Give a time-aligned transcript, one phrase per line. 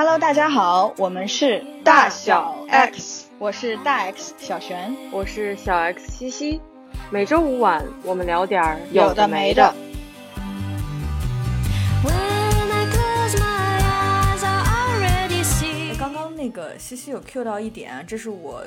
[0.00, 6.60] Hello，大家好，我们是大小 X，我是大 X 小璇，我是小 X 西西。
[7.10, 9.74] 每周五晚，我们聊点儿有的没的。
[15.98, 18.62] 刚刚那个西西有 Q 到一点，这是我。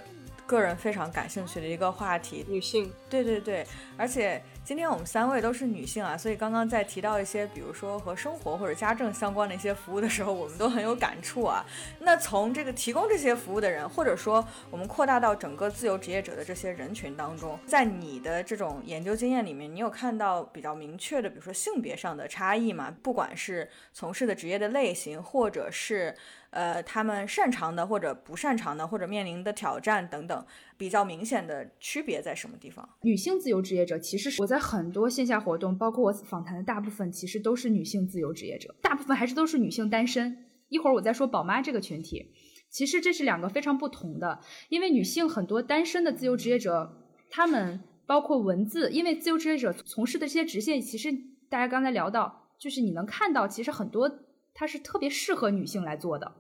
[0.48, 11.66] 个人非常感兴趣的一个话题，女性，对对对，而且今天我们三位都是女性啊，所以刚刚在提到一些，比如说和生活或者家政相关的一些服务的时候，我们都很有感触啊。
[12.00, 22.96] 那从这个提供这些服务的人，或者说我们扩大到整个自由职业者的这些人群当中，在你的这种研究经验里面，你有看到比较明确的，比如说性别上的差异吗？
[23.02, 26.16] 不管是从事的职业的类型，或者是。
[26.52, 30.46] 呃，他们擅长的或者不擅长的，或者面临的挑战等等，
[30.78, 32.88] 比较明显的区别在什么地方？
[33.02, 40.46] 女性自由职业者，其实我在很多线下活动，包括我访谈的大部分，其实都是女性自由职业者，大部分还是都是女性单身。
[40.68, 42.34] 一会儿我再说宝妈这个群体，
[42.70, 46.98] 其实这是两个非常不同的，因为女性很多单身的自由职业者，
[47.30, 51.12] 他们包括文字，因为自由职业者从事的这些职业，其实
[51.50, 54.10] 大家刚才聊到，就是你能看到，其实很多
[54.54, 56.34] 它是特别适合女性来做的。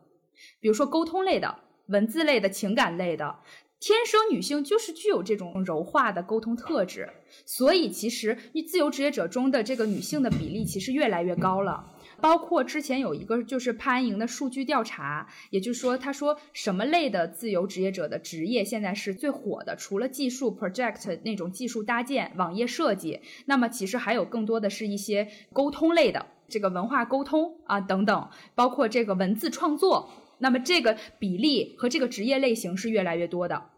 [0.59, 3.39] 比如说沟通类的、文字类的、情感类的，
[3.79, 7.09] 天生女性就是具有这种柔化的沟通特质，
[7.45, 11.93] 所以其实自由职业者中的这个女性的比例其实越来越高了。
[12.19, 19.75] 包括之前有一个就是潘莹的数据调查，也就是说，他说什么类的自由职业者的职业现在是最火的？
[19.75, 30.11] 除了技术 project 那种技术搭建、网页设计，那么其实还有更多的是一些沟通类的，这个文化沟通啊等等，包括这个文字创作。
[30.41, 33.69] 那么这个比例和这个职业类型是越来越多的。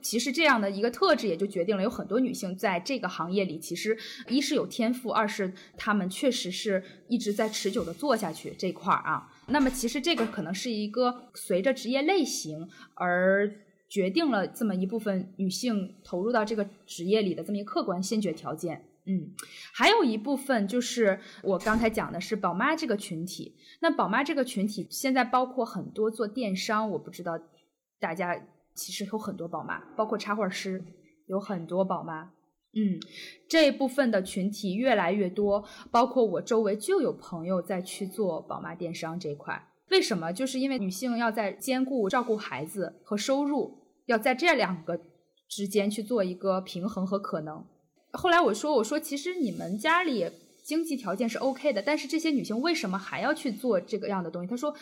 [0.00, 3.96] 其实这样的一个特质也就决定了有很多女性在这个行业里，其实
[4.28, 9.32] 一是有天赋，二是她们确实是一直在持久的做下去这块儿啊。
[9.46, 13.54] 那么其实这个可能是一个随着职业类型而
[13.88, 18.84] 决定了这么一部分女性投入到这个职业里的这么一个客观先决条件。
[19.04, 19.34] 嗯，
[19.74, 23.56] 还有一部分就是我刚才讲的是宝妈这个群体。
[23.80, 27.32] 那宝妈这个群体现在包括很多做电商，我不知道
[27.98, 28.40] 大家
[28.74, 30.84] 其实有很多宝妈，包括插画师
[31.26, 32.30] 有很多宝妈。
[32.74, 32.98] 嗯，
[33.48, 39.68] 这一部分的群体越来越多，包括我周围就有朋友在去做宝妈电商这一块。
[39.90, 40.32] 为什么？
[40.32, 44.98] 就是因为女性要在兼顾照顾孩子和收入，要在这两个
[45.48, 47.66] 之间去做一个平衡和可能。
[48.12, 50.30] 后来我说，我说其实你们家里
[50.62, 54.48] 经济条件是 OK 的，但是这些女性为什么还要去做这个样的东西？
[54.48, 54.74] 她说，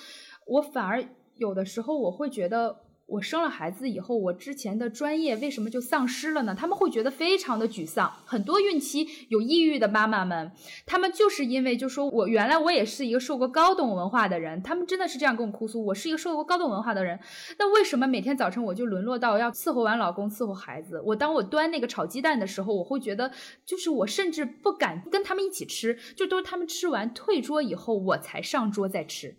[0.47, 1.05] 我反而
[1.37, 2.77] 有的时候我会觉得。
[3.11, 6.55] 我生了孩子以后，我之前的专业为什么就丧失了呢？
[6.57, 8.11] 他们会觉得非常的沮丧。
[8.25, 10.53] 很多孕期有抑郁的妈妈们，
[10.87, 15.85] 他们就是因为就说我原来我也是一个受过高等文化的人，他们真的是这样跟我哭诉。
[15.85, 17.19] 我是一个受过高等文化的人，
[17.59, 21.03] 那为什么每天早晨我就沦落到要伺候完老公伺候孩子？
[21.05, 23.33] 我当我端那个炒鸡蛋的时候，我会觉得
[23.67, 29.37] 就是我甚至不敢跟他们一起吃，就都是他们吃完退桌以后我才上桌再吃。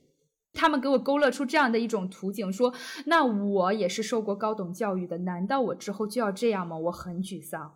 [0.53, 2.73] 他们给我勾勒出这样的一种图景，说
[3.07, 7.75] ：“那我也是受过高等教育的，难道我之后就要这样吗？”我很沮丧。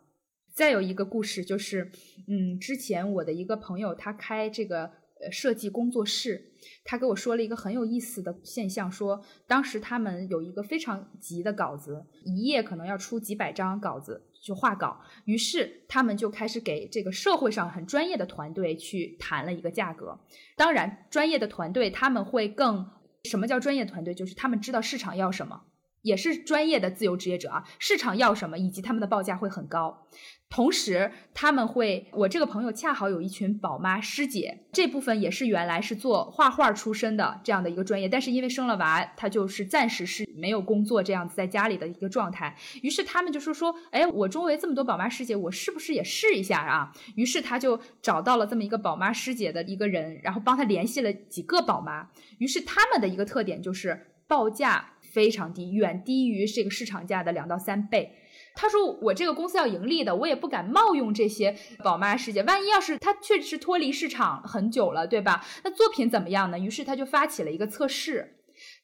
[0.53, 1.91] 再有一个故事就是，
[2.27, 4.85] 嗯，之前我的一个朋友他开这个
[5.21, 6.51] 呃设计工作室，
[6.85, 14.23] 他给我说了一个很有意思的现象，说当时他们有一个非常急的稿子，一页可能要出几百张稿子。
[14.45, 20.19] 去画稿，于是他们就开始给这个社会上很专业的团队去谈了一个价格。
[20.55, 22.87] 当然，专业的团队他们会更
[23.23, 24.13] 什么叫专业团队？
[24.13, 25.63] 就是他们知道市场要什么，
[26.05, 30.07] 也是专业的自由职业者啊，市场要什么，以及他们的报价会很高。
[30.47, 42.55] 同时，他们会，我这个朋友恰好有一群宝妈师姐，这部分也是原来是做画画出身的这样的一个专业，但是因为生了娃，她就是暂时是没有工作这样子在家里的一个状态。
[42.83, 46.93] 于是他们就说说，哎，我周围这么多宝妈师姐，我是不是也试一下啊？
[47.15, 52.07] 于是他就找到了这么一个宝妈师姐的一个人，然后帮他联系了几个宝妈。
[52.37, 58.11] 于是他们的一个特点就是报价非常低，远低于这个市场价的两到三倍。
[58.53, 62.43] 他说：“我这个公司要盈利的，我也不敢冒用这些宝妈师姐。
[62.43, 65.45] 万一要是他确实脱离市场很久了，对吧？
[65.63, 66.59] 那作品怎么样呢？
[66.59, 68.39] 于是他就发起了一个测试，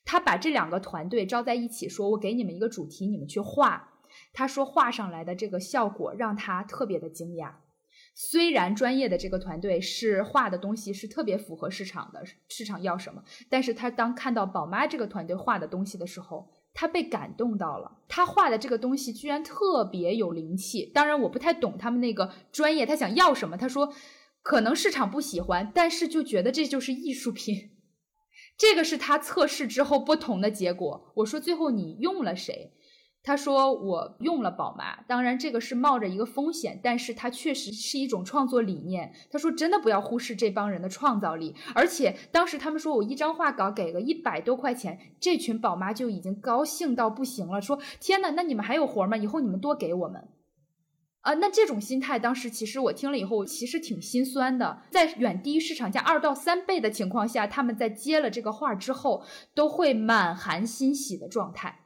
[0.05, 3.89] 他把这两个团队招在一起，说我给你们一个主题，你们去画。
[4.33, 7.51] 他说画上来的这个效果让他特别的惊讶。
[8.23, 20.85] 虽然专业的这个团队是画的东西是特别符合市场的，市场要什么，但是他当看到宝妈这个团队画的东西的时候。”他被感动到了，他画的这个东西居然特别有灵气。
[20.85, 23.57] 当然，我不太懂他们那个专业，他想要什么？
[23.57, 23.93] 他说，
[24.41, 27.71] 可能市场不喜欢，但是就觉得这就是艺术品。
[28.57, 31.11] 这个是他测试之后不同的结果。
[31.17, 32.71] 我说最后你用了谁？
[33.23, 39.13] 他说我用了宝妈，当然这个是冒着一个风险，但是它确实是一种创作理念。
[39.29, 49.15] 他说真的不要忽视这帮人的创造力，而且当时他们说我一张画稿给个一百多块钱，这群宝妈就已经高兴到不行了，说天呐，那你们还有活吗？
[49.15, 50.27] 以后你们多给我们。
[51.21, 54.81] 啊，那这种心态当时其实我听了以后，其实挺心酸的。
[54.89, 59.23] 在远低于市场价二到三倍的情况下，他们在接了这个画之后，
[59.53, 61.80] 都会满含欣喜的状态。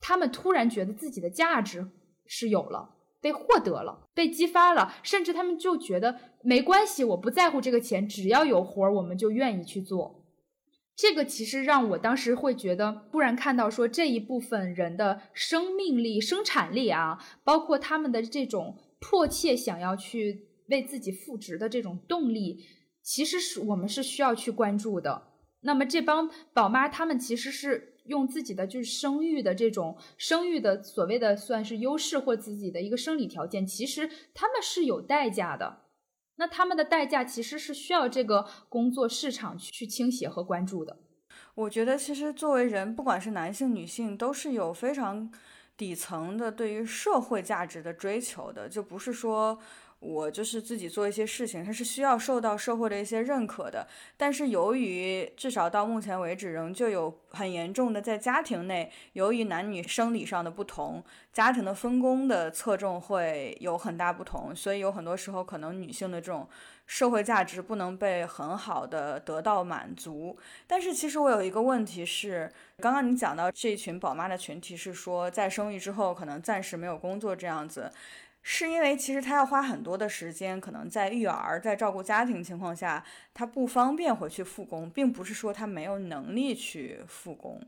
[0.00, 1.86] 他们突然觉得自己的价值
[2.26, 10.24] 是有了，被获得了，被激发了，甚至他们就觉得没关系，我不在乎这个钱，只要有活儿，我们就愿意去做。
[10.96, 22.64] 这个其实让我当时会觉得，突然看到说这一部分人的生命力、生产力啊，包括他们的这种迫切想要去为自己赋值的这种动力，
[23.02, 25.28] 其实是我们是需要去关注的。
[25.60, 27.88] 那么这帮宝妈，她们其实是。
[28.10, 35.84] 用自己的就是生育的这种生育的所谓的算是优势或自己的一个生理条件，其实他们是有代价的。
[36.36, 40.98] 那他们的代价其实是需要这个工作市场去倾斜和关注的。
[41.54, 45.32] 我觉得其实作为人，不管是男性女性，都是有非常
[45.76, 49.58] 底层的对于社会价值的追求的，就不是说。
[50.00, 53.86] 我就是自己做一些事情，它是需要受到社会的一些认可的。
[54.16, 61.04] 但是由于至少到目前为止，仍旧有很严重的在家庭内，由于男女生理上的不同，
[61.34, 66.48] 家庭的分工的侧重会有很大不同，所以有很多时候可能女性的这种
[66.86, 70.34] 社会价值不能被很好的得到满足。
[70.66, 77.92] 但是其实我有一个问题是，刚刚你讲到这群宝妈的群体是说，在生育之后可能暂时没有工作这样子。
[78.42, 83.04] 是因为其实他要花很多的时间，可能在育儿、在照顾家庭情况下，
[83.34, 87.60] 他不方便回去复工，并不是说他没有能力去复工。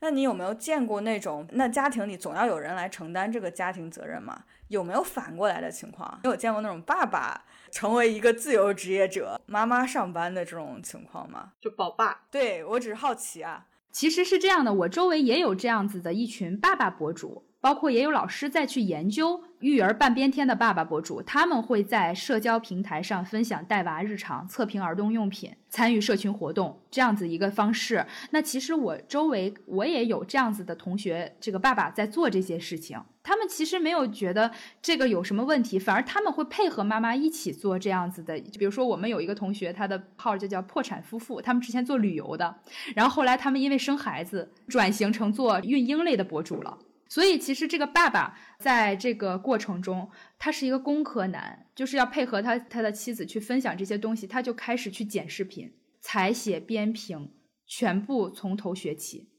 [0.00, 4.44] 那你有没有见过那种，那家庭里总要有人来承担这个家庭责任吗？
[4.68, 6.20] 有没有反过来的情况？
[6.22, 11.52] 你有见过那种爸爸成为一个自由职业者，妈妈上班的这种情况吗？
[11.58, 12.24] 就宝爸？
[12.30, 13.66] 对我只是好奇啊。
[13.90, 17.47] 其实是这样的，我周围也有这样子的一群爸爸博主。
[17.68, 28.06] 包括也有老师在去研究育儿半边天的爸爸博主，他们会在社交平台上分享带娃日常、测评儿童用品、参与社群活动这样子一个方式。
[28.30, 34.50] 那其实我周围我也有这样子的同学，这个爸爸在做这些事情，他们其实没有觉得
[34.80, 38.40] 这个有什么问题，反而他们会配合妈妈一起做这样子的。
[38.58, 42.56] 比如说我们有一个同学，他的号就叫破产夫妇，他们之前做旅游的，
[42.96, 46.78] 然后后来他们因为生孩子转型成做孕婴类的博主了。
[47.08, 57.32] 所以，其实这个爸爸在这个过程中，他是一个工科男，就是要配合他他的妻子去分享这些东西，他就开始去剪视频、采写、编评，
[57.66, 59.30] 全部从头学起。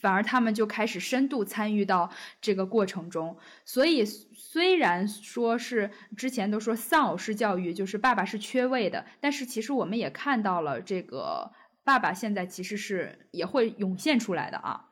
[0.00, 2.10] 反而他们就开始深度参与到
[2.40, 3.36] 这个过程中。
[3.64, 11.50] 所以，虽然说是之前都说丧偶式教育就是爸爸是缺位的，但是其实我们也看到了这个
[11.82, 14.89] 爸爸现在其实是也会涌现出来的啊。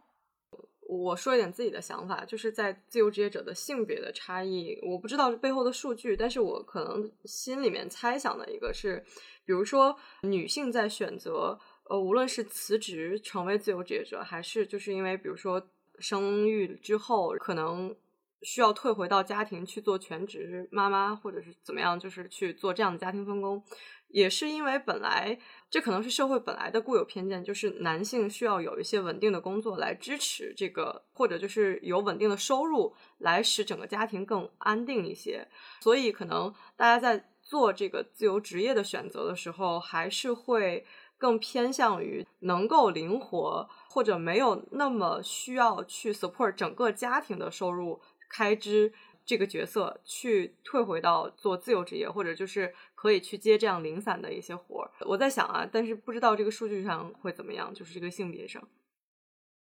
[0.89, 9.05] 我说一点自己的想法，就是在自由职业者的性别的差异，我不知道背后的数据，但是我可能心里面猜想的一个是，
[9.45, 15.63] 比如说女性在选择，呃，无论是辞职成为自由职业者，还是就是因为比如说
[15.99, 17.95] 生育之后可能
[18.41, 23.63] 需要退回到家庭去做全职妈妈，或者是怎么样，就是去做这样的家庭分工。
[24.09, 25.39] 也是因为本来
[25.71, 35.47] 这可能是社会本来的固有偏见，就是男性需要有一些稳定的工作来支持这个，或者就是有稳定的收入来使整个家庭更安定一些。
[35.81, 40.87] 所以可能大家在做这个自由职业的选择的时候，还是会
[41.19, 48.93] 更偏向于能够灵活，或者没有那么需要去 support 整个家庭的收入开支。
[49.29, 54.91] 这个角色去退回到做自由职业，或者就是可以去接这样零散的一些活儿。
[55.01, 58.67] 我在想啊，但是不知道这个数据上会怎么样，就是这个性别上，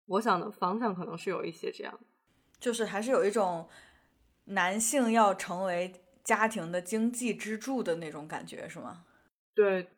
[0.07, 1.99] 我想的方向可能是有一些这样，
[2.59, 3.69] 就是还是有一种
[4.45, 9.05] 男性要成为家庭的经济支柱的那种感觉，是吗？
[9.53, 9.89] 对，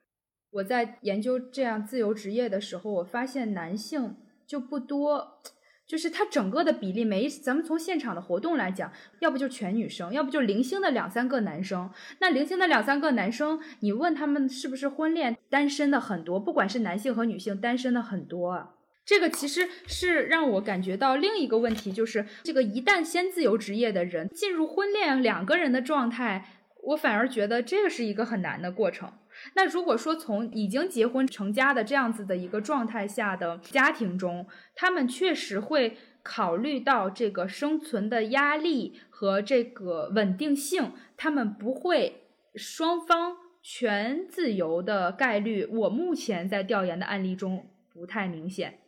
[0.49, 5.41] 我在研究这样自由职业的时候，我发现男性就不多。
[5.85, 11.89] 就是它整个的比例，每一咱们从现场的活动来讲，要不就全女生，要不就零星的两三个男生。
[12.19, 18.75] 那零星的两三个男生，你问他们是不是婚恋单身的很多，不管是男性和女性，单身的很多。
[19.05, 29.11] 这个其实是让我感觉到另一个问题，就是这个一旦先自由职业的人进入婚恋两个人的状态，我反而觉得这个是一个很难的过程。
[29.55, 48.79] 那如果说从已经结婚成家的这样子的一个状态下的家庭中，他们确实会考虑到这个生存的压力和这个稳定性，他们不会双方全自由的概率，我目前在调研的案例中不太明显。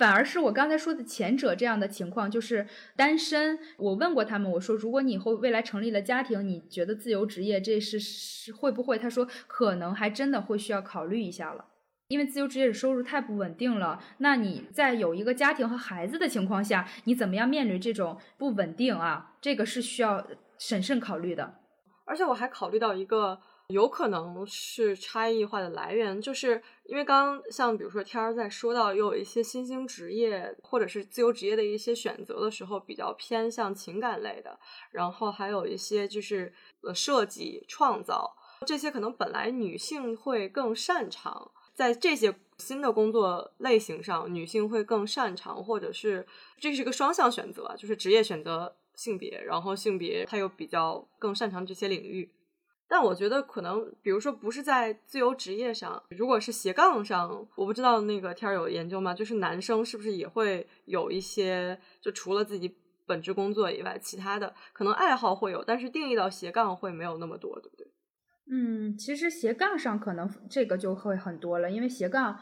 [0.00, 2.66] 反而是我刚才说的前者这样的情况，就是
[2.96, 3.58] 单身。
[3.76, 8.96] 我问过他们，我说如果你以后未来成立了家庭，你觉得自由职业这是是会不会？
[8.98, 11.66] 他说可能还真的会需要考虑一下了，
[12.08, 14.02] 因为自由职业的收入太不稳定了。
[14.16, 19.34] 那你在有一个家庭和孩子的情况下，你怎么样面临这种不稳定啊？
[19.42, 20.26] 这个是需要
[20.56, 21.56] 审慎考虑的。
[22.06, 23.38] 而且我还考虑到一个。
[23.70, 34.58] 有可能是差异化的来源，就是因为刚像比如说天儿在说到有一些新兴职业或者是自由职业的一些选择的时候，比较偏向情感类的，
[34.90, 38.36] 然后还有一些就是呃设计创造
[38.66, 46.26] 这些，可能本来女性会更擅长在这些新的工作类型上，女性会更擅长，或者是
[46.58, 52.30] 这是一个双向选择，就是职业选择性别，然后性别它又比较更擅长这些领域。
[52.92, 59.14] 但我觉得可能，比如说不是在自由职业上，如果是斜杠上，我不知道那个天儿有研究吗？
[59.14, 67.86] 就是男生是不是也会有一些，就除了自己本职工作以外，其他的可能爱好会有，但是定义到斜杠会没有那么多，对不对？
[68.50, 72.40] 嗯，其实斜杠上可能这个就会很多了，因为斜杠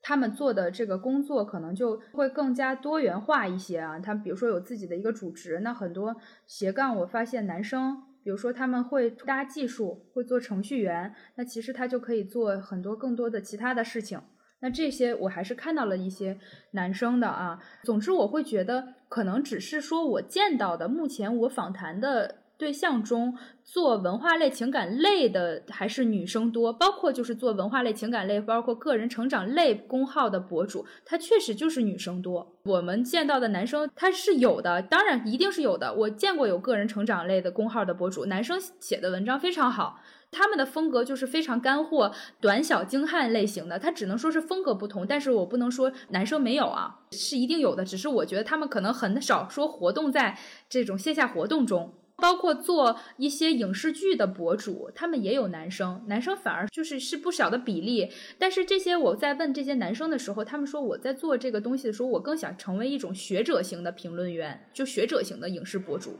[0.00, 3.98] 他们做的这个工作可能就会更加多元化一些啊。
[3.98, 6.14] 他比如说有自己的一个主职，那很多
[6.46, 8.04] 斜杠我发现男生。
[8.26, 14.20] 比如说他们会搭技术，会做程序员，那其实他就可以做很多更多的其他的事情。
[14.58, 16.36] 那这些我还是看到了一些
[16.72, 17.62] 男生的啊。
[17.84, 22.38] 总之，我会觉得可能只是说我见到的，目前我访谈的。
[22.58, 32.56] 对象中做文化类、情感类的还是女生多，包括就是做文化类、情感类，包括个人成长类公号的博主，他确实就是女生多。
[32.64, 35.92] 我们见到的男生他是有的，当然一定是有的。
[35.92, 43.78] 我见过有个人成长类的公号的博主，男生写的文章非常好，他们的风格就是非常干货、短小精悍类型的。
[43.78, 47.84] 他只能说是风格不同，但是我不能说男生没有啊，是一定有的。
[47.84, 50.38] 只是我觉得他们可能很少说活动在
[50.70, 51.92] 这种线下活动中。
[52.16, 58.10] 包括做一些影视剧的博主，他们也有男生，男生反而就是是不小的比例。
[58.38, 66.18] 但是这些我在问这些男生的时候，他们说我在做这个东西的时候，我更想成为一种学者型的评论员，就学者型的影视博主。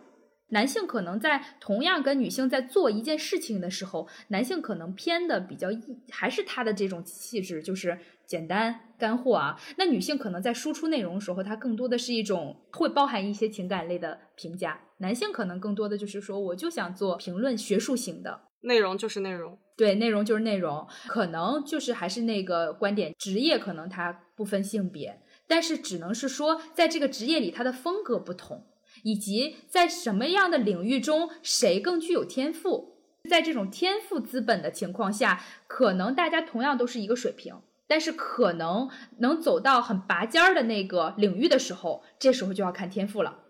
[0.51, 5.69] 男性可能在同样跟女性在做一件事情的时候，男性可能偏的比较
[6.11, 9.61] 还是他的这种气质，就是简单干货啊。
[9.77, 14.81] 那女性可能在输出内容的时候，她更多的是一种会包含一些情感类的评价。
[14.99, 28.65] 男性可能更多的就是说，我就想做评论学术型的内容，就是内容，对，内容就是内容，可能就是还是那个观点，职业可能它不分性别，但是只能是说，在这个职业里，它的风格不同。
[29.07, 32.97] 以及在什么样的领域中，谁更具有天赋？
[33.31, 37.55] 在这种天赋资本的情况下，可能大家同样都是一个水平，
[37.87, 43.45] 但是可能能走到很拔尖儿的那个领域的时候，这时候就要看天赋了。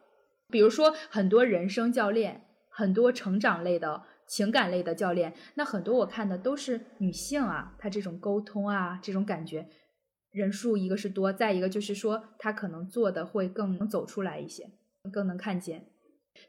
[0.51, 9.67] 比如说，很多人生教练，很多成长类的、情感类的教练，那很多我看的都是女性啊，她这种沟通啊，这种感觉
[10.31, 14.69] 人数一个是多，再一个就是说，她可能做的会更能走出来一些。
[15.11, 15.87] 更能看见，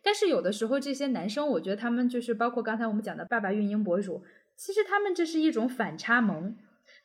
[0.02, 4.24] 但是有的时候这些男生，我觉得他们就是包括刚才我们讲的爸爸运营博主，
[4.56, 6.56] 其实他们这是一种反差萌。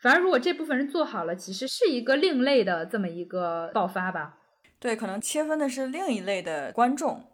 [0.01, 4.39] 反而如果这部分人做好了，其实是一个另类的这么一个爆发吧。
[4.79, 7.25] 对，可能切分的是另一类的观众，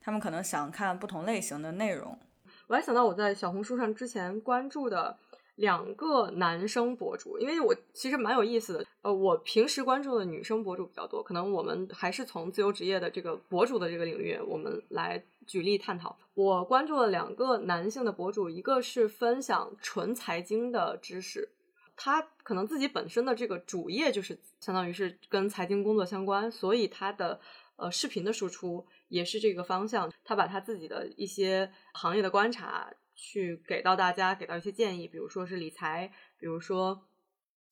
[0.00, 2.18] 他们可能想看不同类型的内容。
[2.66, 5.16] 我还想到我在小红书上之前关注的。
[5.56, 8.86] 两个男生博主，因为我其实蛮有意思的。
[9.02, 16.18] 呃，我平时关注的女生博主比较多，可能我们还是从自由职业的这个博主的这个领域，我们来举例探讨。
[16.34, 21.48] 我关注了两个男性的博主，一个是分享纯财经的知识，
[21.96, 27.40] 他可能自己本身的这个主业就是相当于是跟财经工作相关，所以他的
[27.76, 30.12] 呃视频的输出也是这个方向。
[30.22, 32.92] 他把他自己的一些行业的观察。
[33.16, 37.08] 去给到大家，给到一些建议，比如说是理财，比如说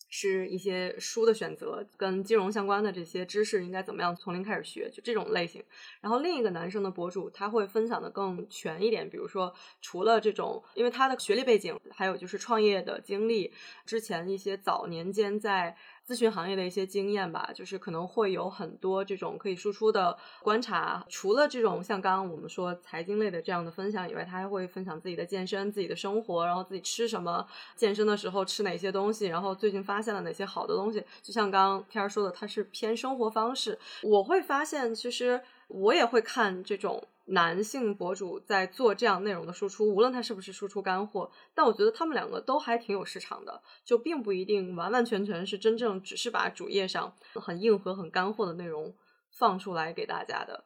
[0.08, 5.62] 是一些书的选择，跟金融相关的这些知识应该怎么样从零开始学，就这种类型。
[6.00, 13.52] 然后另一个男生的博主，他会分享的更全一点，比如说除了这种，因为他的学历背景，还有就是创业的经历，
[13.84, 21.04] 之前一些早年间在咨询行业的一些经验吧，就是可能会有很多这种可以输出的观察。
[21.08, 31.02] 除了这种像刚刚我们说财经类的这样的分享以外，他还会分享自己的健身、自己的生活，然后自己吃什么，健身的时候吃哪些东西，然后最近发现了哪些好的东西。
[31.22, 33.78] 就像刚刚天儿说的，他是偏生活方式。
[34.02, 37.08] 我会发现，其实我也会看这种。
[37.28, 48.94] 男性博主在做这样内容的输出，无论他是不是输出干货，但我觉得他们两个都还挺有市场的，就并不一定完完全全是真正只是把主页上很硬核、很干货的内容
[49.38, 50.64] 放出来给大家的。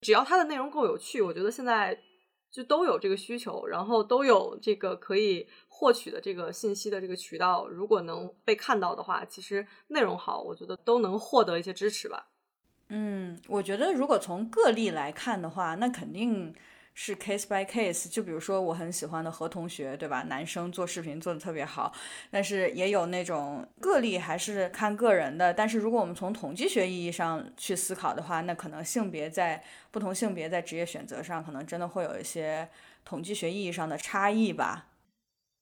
[0.00, 2.02] 只要他的内容够有趣，我觉得现在
[2.50, 7.68] 就都有这个需求，然后都有这个可以获取的这个信息的这个渠道。
[7.68, 12.30] 如果能被看到的话，其实内容好，我觉得都能获得一些支持吧。
[12.90, 16.54] 嗯，我觉得如果从个例来看的话，那肯定
[16.94, 18.08] 是 case by case。
[18.08, 20.22] 就比如说我很喜欢的何同学，对吧？
[20.22, 21.92] 男生做视频做的特别好，
[22.30, 25.52] 但是也有那种个例还是看个人的。
[25.52, 32.70] 但是如果我们从统计学意义上去思考的话，那可能性别在不同性别在职业选择上，可能真的会有一些
[33.04, 34.86] 统计学意义上的差异吧。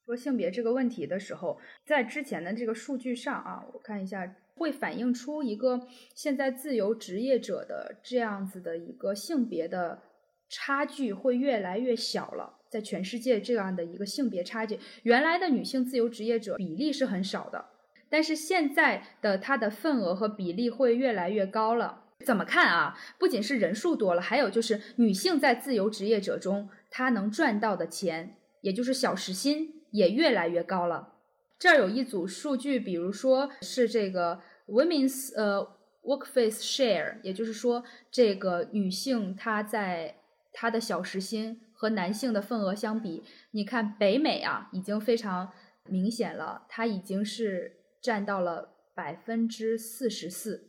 [0.04, 4.36] 说性别这个问题的时候，在之前的这个数据上啊，我看一下。
[4.56, 10.00] 会反映出一个现在自由职业者的这样子的一个性别的
[10.48, 17.64] 差距会越来越小了，在全世界这样的一个性别差距，原来的女性自由职业者比例是很少的，
[18.08, 22.04] 但是现在的它的份额和比例会越来越高了。
[22.24, 22.98] 怎么看啊？
[23.18, 31.15] 不仅是人数多了，还有就是女性在自由职业者中，她能赚到的钱，也就是小时薪也越来越高了。
[31.58, 35.66] 这儿有一组数据，比如说是这个 women's 呃
[36.02, 40.16] workforce share，也就是说这个女性她在
[40.52, 45.50] 她的小时薪和男性的份额相比，你看北美啊已经非常
[45.84, 50.68] 明显了，它已经是占到了百分之四十四，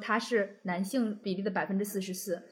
[0.00, 2.42] 它是男性比例的百分之四十四，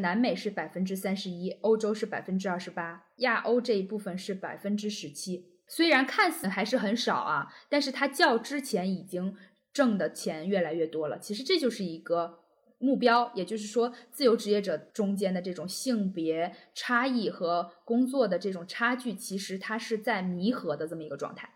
[0.00, 5.49] 南美是百分之三十一，欧洲是百分之二十八，亚欧这一部分是百分之十七。
[5.72, 9.36] 虽然看似还是很少啊，但是它较之前已经
[9.72, 11.16] 挣的钱越来越多了。
[11.20, 12.40] 其实这就是一个
[12.78, 21.48] 目标，也就是说，自由职业者中间的这种性别差异和工作的这种差距，其实它是在弥合的这么一个状态。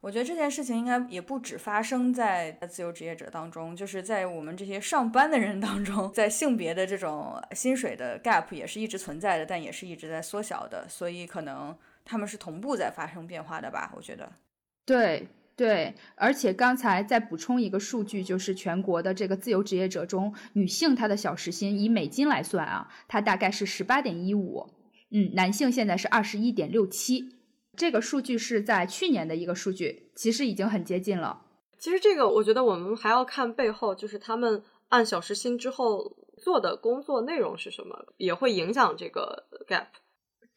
[0.00, 11.74] 我觉得这件事情应该也不止发生在自由职业者当中，就是在我们这些上班的人当中，在性别的这种薪水的 gap 也是一直存在的，但也是一直在缩小的，所以可能。
[12.08, 13.92] 他们是同步在发生变化的吧？
[13.94, 14.32] 我觉得，
[14.86, 24.70] 对对，而且刚才再补充一个数据，就是全国的这个自由职业者中，女性她的小时薪以美金来算啊，它大概是十八点一五，
[25.10, 27.34] 嗯，男性现在是二十一点六七，
[27.76, 31.42] 这个数据是在去年的一个数据，其实已经很接近了。
[31.78, 39.86] 其实这个我觉得我们还要看背后，就是他们按小时薪之后做的工作内容是什么，也会影响这个 gap。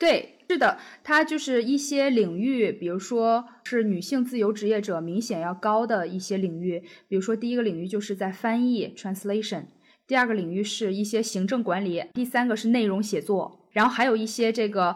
[0.02, 9.66] 对，是的，它就是一些领域，比如说是女性自由职业者明显要高的一些领域，比如说第一个领域就是在翻译 （translation），
[10.08, 14.96] 第二个领域是一些行政管理，第三个是内容写作，然后还有一些这个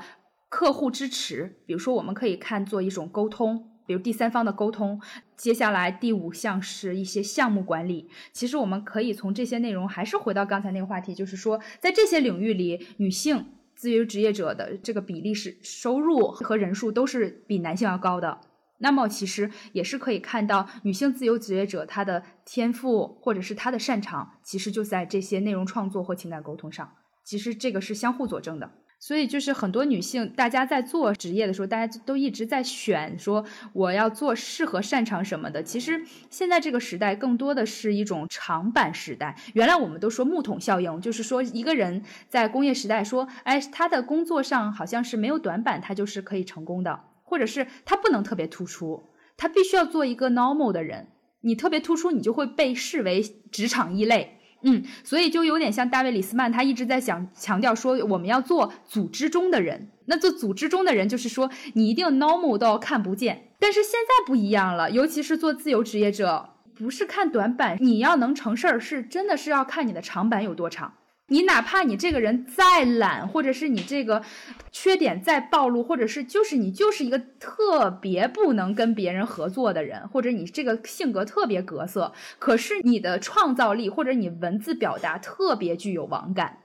[0.50, 5.00] 客户支持，比如说我们可以看作一种沟通，比如第三方的沟通。
[5.38, 13.46] 接下来第五项是一些项目管理，其实我们可以从这些内容，还是回到刚才那个话题，就是说在这些领域里，女性。
[13.76, 18.40] 自由职业者的这个比例是收入和人数都是比男性要高的，
[18.78, 28.72] 那么其实也是可以看到女性自由职业者她的天赋或者是她的擅长，其实就在这些内容创作或情感沟通上，其实这个是相互佐证的。
[29.06, 35.62] 所以就是很多女性，大家在做职业的时候，大家都一直在选说我要做适合擅长什么的。
[35.62, 39.38] 其实现在这个时代更多的是一种长板时代。
[39.54, 49.04] 原来我们都说木桶效应，就是说一个人在工业时代说，哎，他的工作上好像是没有短板，他就是可以成功的，或者是他不能特别突出，
[49.38, 51.10] 他必须要做一个 normal 的人。
[51.42, 54.35] 你特别突出，你就会被视为职场异类。
[54.68, 59.90] 嗯，所以就有点像大卫·里斯曼，他一直在想强调说，我们要做组织中的人。
[60.08, 63.50] 那做组织中的人，就是说你一定 normal 到看不见。
[63.60, 70.94] 但是现在不一样了，尤其是做自由职业者，不是看短板，你要能成事儿，是真的是要看你的长板有多长。
[71.28, 74.24] 你哪怕你这个人再懒，或者是你这个
[74.72, 86.60] 缺点再暴露，或者是就是你就是一个特别不能跟别人合作的人，或者你这个性格特别格色，可是你的创造力或者你文字表达特别具有网感，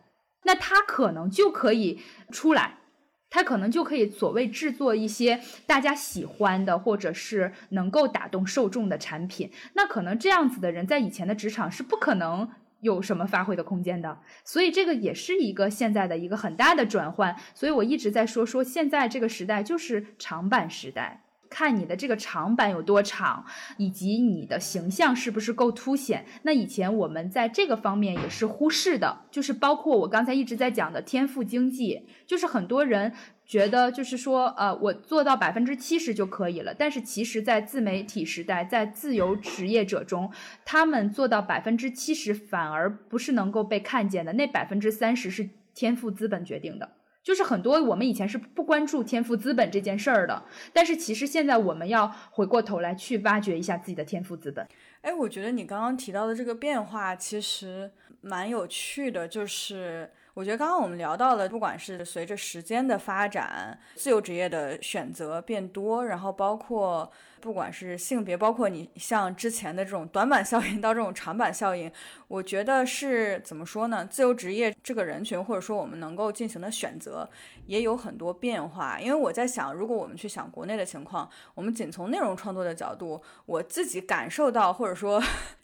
[0.45, 2.77] 那他可能就可以出来。
[3.33, 9.53] 他可能就可以所谓制作一些大家喜欢的，或者是能够打动受众的产品。
[9.75, 14.19] 那可能这样子的人在以前的职场是不可能有什么发挥的空间的。
[14.45, 17.37] 所以这个也是一个现在的一个很大的转换。
[17.55, 21.25] 所以我一直在说说现在这个时代就是长板时代。
[21.53, 23.45] 看你的这个长板有多长，
[23.77, 26.25] 以及你的形象是不是够凸显。
[26.43, 33.13] 那以前我们在这个方面也是忽视的，就是包括我刚才一直在讲的天赋经济，就是很多人
[33.51, 36.73] 觉得就是说，呃，我做到百分之七十就可以了。
[36.73, 40.31] 但是其实，在自媒体时代，在自由职业者中，
[40.65, 46.89] 他们做到百分之七十反而不是能够被看见的，那百分之三十是天赋资本决定的。
[47.25, 54.65] 就是很多我们以前是不关注天赋资本这件事儿的，但是其实现在我们要回过头来去挖掘一下自己的天赋资本。
[55.01, 67.11] 哎，我觉得你刚刚提到的这个变化其实蛮有趣的，就是我觉得刚刚我们聊到了，不管是随着时间的发展，自由职业的选择变多，然后包括。
[67.41, 71.91] 不管是性别，包括你像之前的这种短板效应到这种长板效应，
[72.29, 74.05] 我觉得是怎么说呢？
[74.05, 77.27] 自由职业这个人群，或者说我们能够进行的选择，
[77.65, 79.01] 也有很多变化。
[79.01, 85.19] 因为我在想，如果我们去想国内的情况，我们仅从内容创作的角度，我自己感受到，或者说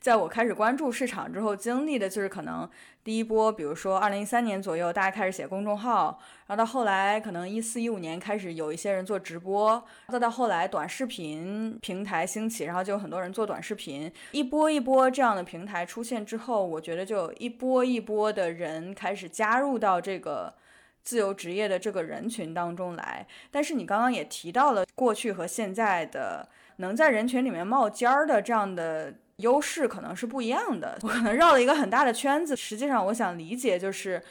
[0.07, 2.71] 在我开始关注市场之后经历的，就是可能
[3.03, 6.17] 第一波，比如说二零一三年左右，大家开始写公众号，
[6.47, 11.77] 然后到后来可能一四一五年开始有一些人做直播，再到后来短视频。
[11.83, 20.55] 平台兴起，然后就有很多人做短视频，一波一波这样的平台出现之后，我觉得就一波一波的人开始加入到这个
[21.03, 23.27] 自由职业的这个人群当中来。
[23.51, 30.99] 但是你刚刚也提到了过去和现在的能在人群里面冒尖儿的这样的优势可能是不一样的。
[31.03, 34.23] 我可能绕了一个很大的圈子，实际上我想理解就是，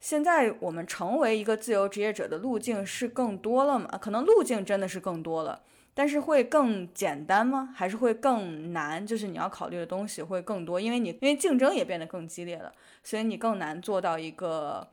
[0.00, 3.86] 现在我们成为一个自由职业者的路径是更多了吗？
[4.00, 5.62] 可能路径真的是更多了。
[5.92, 7.74] 但是会更简单吗？
[7.76, 9.04] 还是会更难？
[9.04, 14.88] 就是你要考虑的东西会更多，因为你因为竞争也变得更激烈了，所以你更难做到一个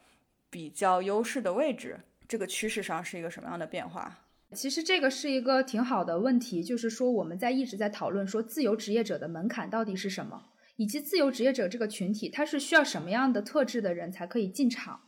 [0.49, 1.99] 比较优势的位置。
[2.27, 4.17] 这个趋势上是一个什么样的变化？
[4.53, 10.41] 其实这个是一个挺好的问题，就是说我们在一直在讨论说自由职业者的门槛到底是什么，
[10.77, 15.01] 以及自由职业者这个群体，他是需要什么样的特质的人才可以进场。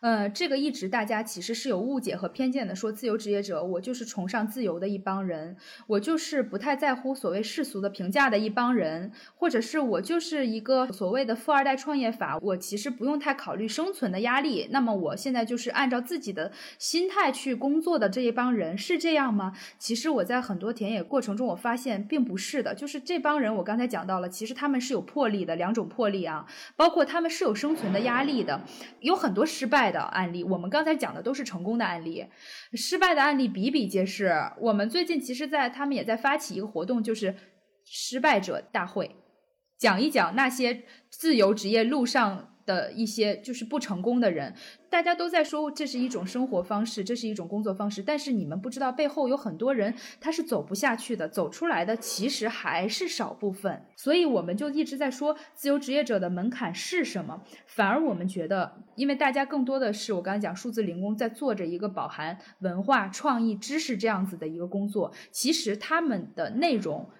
[0.00, 19.52] 呃，这个一直大家其实是有误解和偏见的，说自由职业者，我就是崇尚自由的一帮人，我就是不太在乎所谓世俗的评价的一帮人，或者是我就是一个所谓的富二代创业法，我其实不用太考虑生存的压力，那么我现在就是按照自己的心态去工作的这一帮人，是这样吗？
[19.78, 28.62] 其实我在很多田野过程中，我发现并不是的，就是这帮人，我刚才讲到了，其实他们是有魄力的，两种魄力啊，包括他们是有生存的压力的，
[29.00, 29.89] 有很多失败。
[29.90, 32.26] 的案例，我们刚才讲的都是成功的案例，
[32.74, 34.32] 失败的案例比比皆是。
[34.60, 37.34] 我们最近其实，在他们也在发起一个活动，就是
[37.84, 39.16] 失败者大会，
[39.78, 42.49] 讲一讲那些自由职业路上。
[42.70, 44.54] 的一些就是不成功的人，
[44.88, 53.84] 大家都在说这是一种生活方式，这是一种工作方式，但是你们不知道背后有很多人他是走不下去的，走出来的其实还是少部分。
[53.96, 67.10] 所以我们就一直在说自由职业者的门槛是什么，反而我们觉得，因为大家更多的是我刚才讲数字零工在做着一个饱含文化、创意、知识这样子的一个工作，其实他们的内容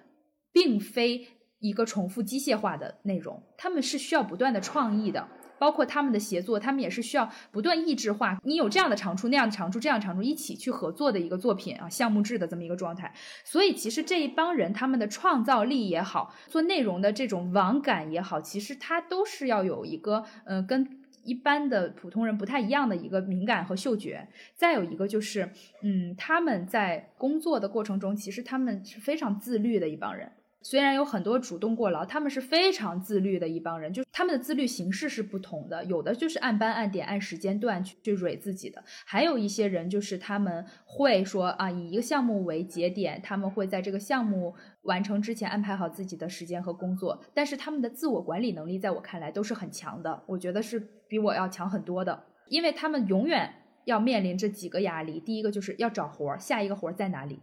[0.53, 1.27] 并非
[1.59, 5.29] 一个重复机械化的内容，他们是需要不断的创意的。
[5.61, 8.41] 包括他们的协作，他们也是需要不断异质化。
[8.45, 13.13] 你有这样的长处，那样的长处，这样长处一起去合作的一个作品啊，项目制的这么一个状态。
[13.45, 20.89] 所以，其实这一帮人他们的创造力也好，做内容的这种网感也好，其实他都是要有一个嗯，跟
[21.25, 24.27] 一般的普通人不太一样的一个敏感和嗅觉。
[24.55, 25.51] 再有一个就是，
[25.83, 30.33] 嗯，他们在工作的过程中，其实他们是非常自律的一帮人。
[30.63, 35.83] 虽然有很多主动过劳，他们是非常自律的一帮人，就是他们的自律形式是不同的。
[35.85, 47.23] 有的就是按班按点按时间段去去蕊自己的，还有一些人就是他们会说啊，以一个项目为节点，他们会在这个项目完成之前安排好自己的时间和工作。
[47.33, 53.55] 但是他们的自我管理能力在我看来都是很强的，我觉得是比我要强很多的，因为他们永远
[53.87, 57.41] 要面临这几个压力：第一个就是要找活儿，下一个活儿在哪里？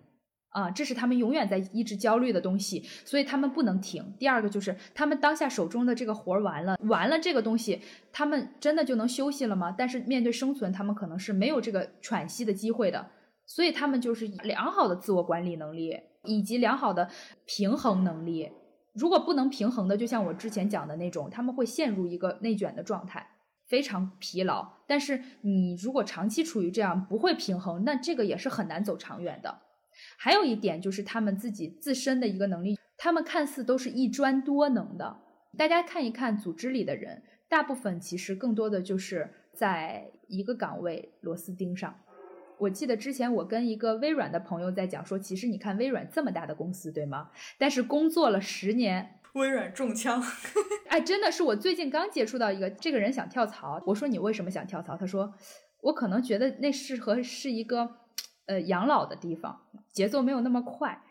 [0.57, 4.03] 啊，这是他们永远在一直焦虑的东西，所以他们不能停。
[4.17, 7.79] 第二个就是他们当下手中的这个活儿完了，完了这个东西，
[8.11, 9.75] 他们真的就能休息了吗？
[9.77, 13.07] 但是面对生存，他们可能是没有这个喘息的机会的。
[13.45, 17.07] 所以他们就是良好的自我管理能力以及良好的
[17.45, 18.49] 平衡能力。
[18.95, 23.27] 如果不能平衡的，就像我之前讲的那种，他们会陷入一个内卷的状态。
[23.67, 24.67] 非常疲劳。
[24.87, 29.59] 但是你如果长期处于这样不会平衡，那这个也是很难走长远的。
[30.17, 35.17] 还有一点就是他们自己自身的一个能力，他们看似都是一专多能的。
[35.57, 41.97] 大家看一看组织里的人，大部分其实更多的就是在一个岗位螺丝钉上。
[42.57, 47.29] 我记得之前我跟一个微软的朋友在讲说，其实你看微软这么大的公司，对吗？
[47.59, 50.23] 但是工作了十年，微软中枪。
[50.89, 54.97] 哎，真的是我最近刚接触到一个这个人想跳槽，我说你为什么想跳槽？
[54.97, 55.31] 他说
[55.81, 57.87] 我可能觉得那适合是一个
[58.47, 61.03] 呃养老的地方，节奏没有那么快。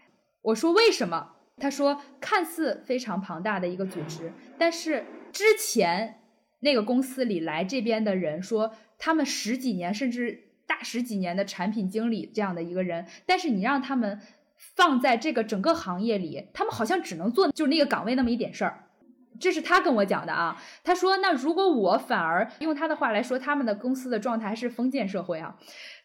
[0.42, 1.35] 我说为什么？
[1.59, 6.20] 他说看似非常庞大的一个组织，但是之前
[6.59, 10.42] 那个公司里来这边的人说，他们十几年甚至。
[10.68, 14.20] 大十几年的产品经理这样的一个人，但是你让他们
[14.57, 18.86] 放在这个整个行业里，他们好像只能做就那个岗位那么一点事儿。
[19.40, 20.57] 这是他跟我讲的啊。
[20.83, 25.57] 他说：“那如果我反而用他的话来说，他们的公司的状态是封建社会啊。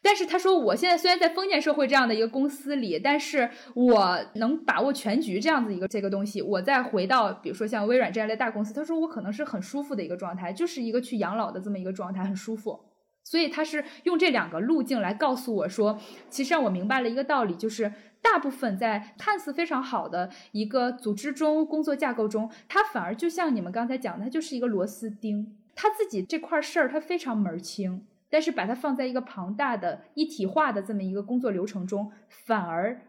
[0.04, 6.42] 但是他说，我现在虽然在封建社会这样的一个公司里，但是我能把握全局这样子一个这个东西。
[6.42, 12.80] 我再回到比如说像微软这样的大公司，他说我可能是很舒服的一个状态，就是一个去养老的这么一个状态，很舒服。”
[13.24, 33.02] 所以他是用这两个路径来告诉我说，其实让我明白了一个道理，就是大部分在看似非常好的一个组织中、工作架构中，它反而就像你们刚才讲的，它就是一个螺丝钉，他自己这块事儿他非常门儿清，但是把它放在一个庞大的一体化的这么一个工作流程中，反而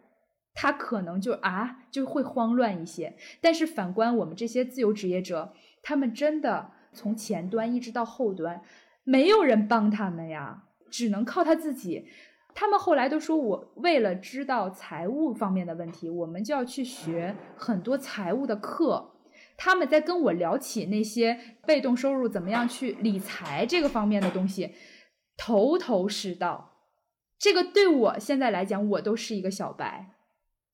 [0.54, 3.16] 他可能就啊就会慌乱一些。
[3.40, 8.62] 但是反观我们这些自由职业者，他们真的从前端一直到后端。
[9.04, 12.06] 没有人帮他们呀，只能靠他自己。
[12.54, 19.10] 他们后来都说，我为了知道财务方面的问题，我们就要去学很多财务的课。
[19.56, 24.74] 他们在跟我聊起那些被动收入怎么样去理财这个方面的东西，
[25.36, 26.70] 头头是道。
[27.38, 30.10] 这个对我现在来讲，我都是一个小白。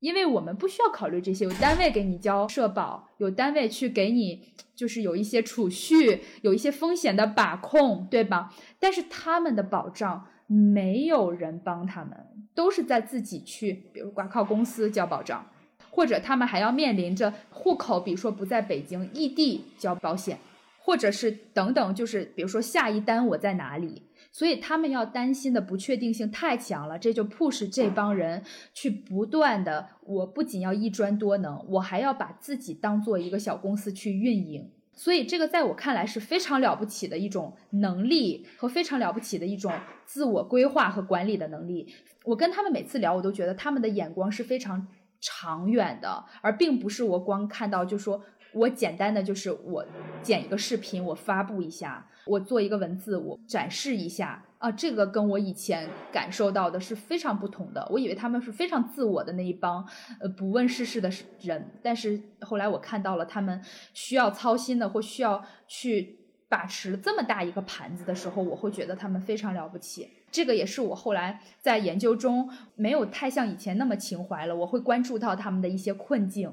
[0.01, 4.43] 因为我们不需要考虑这些，有单位给你交社保，有单位去给你，
[4.75, 8.55] 就是有一些储蓄，有一些风险的把控，对吧？
[8.79, 12.17] 但是他们的保障没有人帮他们，
[12.55, 15.45] 都是在自己去，比如挂靠公司交保障，
[15.91, 20.39] 或者他们还要面临着户口，比如说不在北京，异地交保险，
[20.79, 24.03] 或者是等等，就是比如说下一单我在哪里。
[24.31, 29.89] 所以他们要担心的不确定性太强了，这就迫使这帮人去不断的。
[30.05, 34.71] 我不仅要一专多能，我还要把自己当做一个小公司去运营。
[34.95, 39.73] 所以这个在我看来是非常了不起的一种能力和非常了不起的一种
[40.05, 41.93] 自我规划和管理的能力。
[42.25, 44.87] 我跟他们每次聊，我都觉得他们的眼光是非常
[45.21, 48.23] 长远的，而并不是我光看到就说。
[48.53, 49.85] 我简单的就是我
[50.23, 57.87] 剪一个视频，我发布一下，我做一个文字，我展示一下啊，这个跟我以前感受到的是非常不同的。
[57.91, 59.87] 我以为他们是非常自我的那一帮，
[60.21, 70.09] 呃，不问世事的人，但是后来我看到了他们需要操心的或需要去把持这么大一个盘子的时候，我会觉得他们非常了不起。
[70.31, 76.53] 这个也是我后来在研究中没有太像以前那么情怀了，我会关注到他们的一些困境。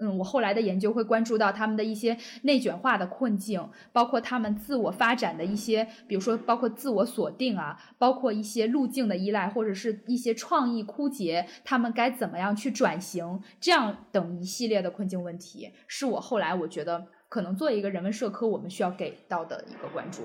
[0.00, 20.22] 嗯，我后来的研究会关注到他们的一些内卷化的困境，包括他们自我发展的一些，比如说包括自我锁定啊，包括一些路径的依赖，或者是一些创意枯竭，他们该怎么样去转型，这样等一系列的困境问题，是我后来我觉得可能作为一个人文社科，我们需要给到的一个关注，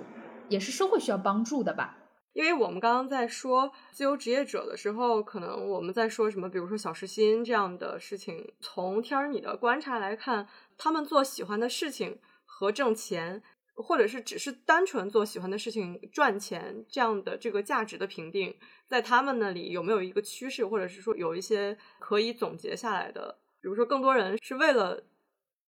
[0.48, 1.98] 也是社会需要帮助的吧。
[2.36, 8.54] 因为我们刚刚在说自由职业者的时候，可能我们在说什么，比如说小时薪这样的事情。
[8.60, 10.46] 从天儿你的观察来看，
[10.78, 13.42] 他们做喜欢的事情和挣钱，
[13.74, 18.54] 或者是只是单纯做喜欢的事情赚钱这样的这个价值的评定，
[18.86, 23.40] 在他们那里有没有一个趋势，或者是说有一些可以总结下来的？
[23.62, 25.06] 比如说，更多人是为了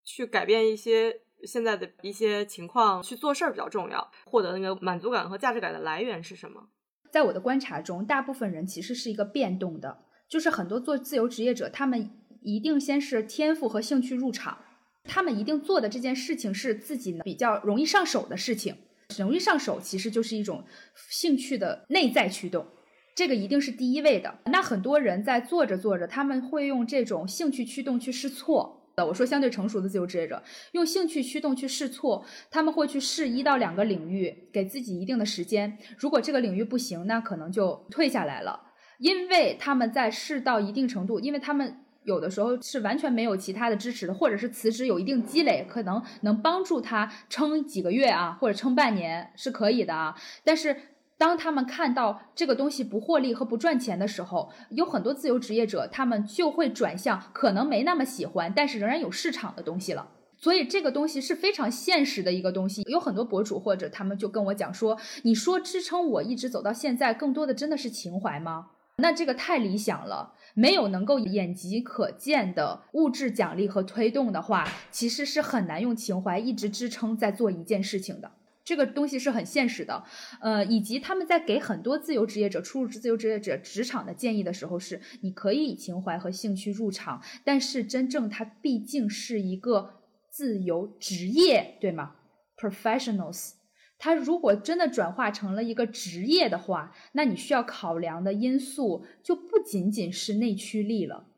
[0.02, 1.20] 去改变一些。
[1.46, 6.68] 现在的一些情况去做事儿比较重要，获得那个满足感和价值感的来源是什么？
[7.12, 12.11] 在我的观察中，大部分人其实是一个变动的，就是很多做自由职业者，他们
[12.42, 14.59] 一定先是天赋和兴趣入场，
[15.04, 18.76] 他们一定做的这件事情是自己比较容易上手的事情，
[19.16, 20.64] 容易上手其实就是一种
[21.09, 22.66] 兴趣的内在驱动，
[23.14, 24.40] 这个一定是第一位的。
[24.46, 28.75] 那很多人在做着做着，他们会用这种兴趣驱动去试错。
[29.04, 35.76] 我说相对成熟的自由职业者用兴趣驱动去试错，他们会去试一到两个领域，给自己一定的时间。
[35.98, 38.59] 如果这个领域不行，那可能就退下来了，
[38.98, 50.16] 因为他们在试到一定程度，因为他们有的时候是完全没有其他的支持的，或者是辞职有一定积累，可能能帮助他撑几个月啊，或者撑半年是可以的啊。
[50.42, 50.74] 但是
[51.18, 60.09] 当他们看到这个东西不获利和不赚钱的时候，有很多自由职业者，他们就会转向可能没那么喜欢，但是仍然有市场的东西了。
[60.38, 62.83] 所以这个东西是非常现实的一个东西。
[62.83, 68.66] 有很多博主或者他们就跟我讲说：“你说支撑我一直走到现在，更多的真的是情怀吗？”
[68.98, 70.35] 那这个太理想了。
[70.59, 78.31] 没有能够眼疾可见的物质奖励和推动的话，其实是很难用情怀一直支撑在做一件事情的。
[78.66, 80.02] 这个东西是很现实的，
[80.40, 90.00] 呃，以及他们在给很多自由职业者、初入职自由职业者职场的建议的时候，是你可以以情怀和兴趣入场，但是真正它毕竟是一个
[90.33, 92.16] 自由职业，对吗
[92.57, 93.52] ？Professionals，
[93.98, 101.29] 它如果真的转化成了一个职业的话，那你需要考量的因素就不仅仅是内驱力了。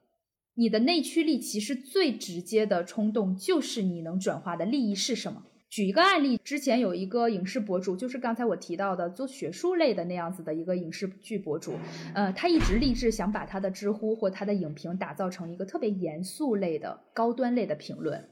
[0.54, 5.42] 你的内驱力其实最直接的冲动就是你能转化的利益是什么。
[5.70, 11.74] 举一个案例，之前有一个影视博主，就是刚才我提到的做学术类的那样子的一个影视剧博主，
[12.14, 18.26] 呃，他一直立志想把他的知乎或他的影评打造成一个特别严肃类的高端类的评论，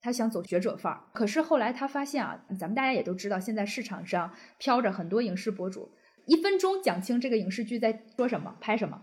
[0.00, 1.04] 他想走学者范儿。
[1.12, 5.90] 可是后来他发现啊，咱们大家也都知道，现在市场上飘着很多影视博主，
[6.26, 9.02] 一分钟讲清这个影视剧在说什么、拍什么，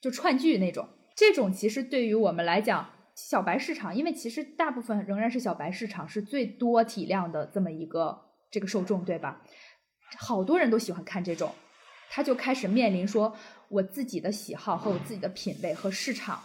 [0.00, 0.88] 就串剧那种。
[1.14, 2.90] 这种其实对于我们来讲。
[3.14, 8.18] 小白市场，因为其实大部分仍然是小白市场，是最多体量的这么一个
[8.50, 9.42] 这个受众，对吧？
[10.18, 11.52] 好多人都喜欢看这种，
[12.10, 13.36] 他就开始面临说，
[13.68, 16.42] 我自己的喜好和我自己的品味和市场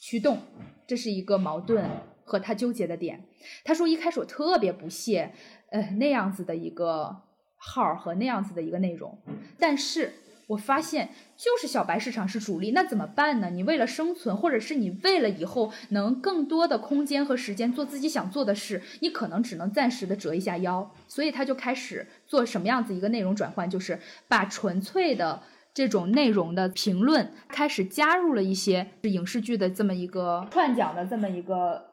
[0.00, 0.38] 驱动，
[0.86, 1.88] 这是一个矛盾
[2.24, 3.26] 和他纠结的点。
[3.64, 5.34] 他说一开始我特别不屑，
[5.70, 7.22] 呃那样子的一个
[7.56, 9.18] 号和那样子的一个内容，
[9.58, 10.12] 但是。
[10.46, 13.50] 我发现就是小白市场是主力，那怎么办呢？
[13.50, 20.90] 你为了生存，或者是你为了以后能更多的空间和时间做自己想做的事，你可能只能暂时的折一下腰。
[21.08, 31.86] 所以他就开始做什么样子一个内容转换，就是把纯粹的这种内容的评论开始加入了一些影视剧的这么一个串讲的这么一个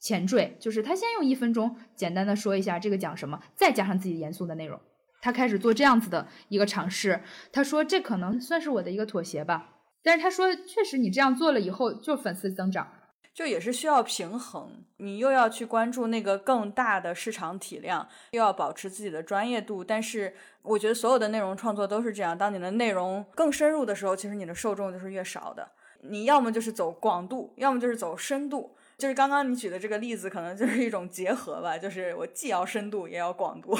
[0.00, 4.80] 前缀，就是他先用一分钟简单的说一下这个讲什么，再加上自己严肃的内容。
[5.26, 9.70] 他开始做这样子的一个尝试，他说这可能算是我的一个妥协吧。
[10.04, 12.86] 但是他说，确实你这样做了以后，就粉丝增长，
[13.34, 14.84] 就也是需要平衡。
[14.98, 19.82] 你又要去关注那个更大的市场体量，又要保持自己的专业度。
[19.82, 25.68] 但是我觉得所有的内容创作都是这样，当你的内容更深入的时候，其实你的受众就是越少的。
[26.02, 28.75] 你要么就是走广度，要么就是走深度。
[28.98, 33.76] 就是刚刚你举的这个例子，可能就是一种结合吧，就是我既要深度也要广度。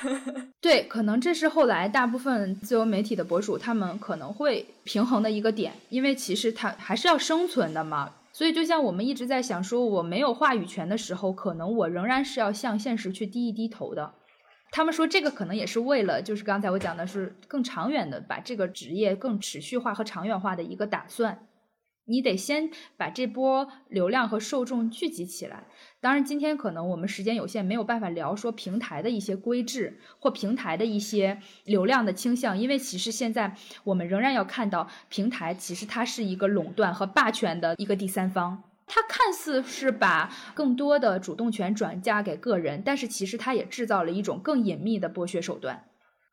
[0.60, 8.12] 对，可能这是后来大部分自由媒体的博主他们可能会平衡的一个点，因为其实他还是要生存的嘛。
[8.32, 14.12] 所以就像我们一直在想说，我没有话语权的时候，可能我仍然是要向现实去低一低头的。
[14.72, 21.46] 他们说这个可能也是为了，就是刚才我讲的是更长远的，把这个职业更持续化和长远化的一个打算。
[22.06, 25.64] 你得先把这波流量和受众聚集起来。
[26.00, 38.62] 当然，今天可能我们时间有限，没有办法聊说平台的一些规制或平台的一些流量的倾向，因为其实现在我们仍然要看到，平台其实它是一个垄断和霸权的一个第三方。
[38.86, 45.84] 它看似是把更多的主动权转嫁给个人，但是其实它也制造了一种更隐秘的剥削手段。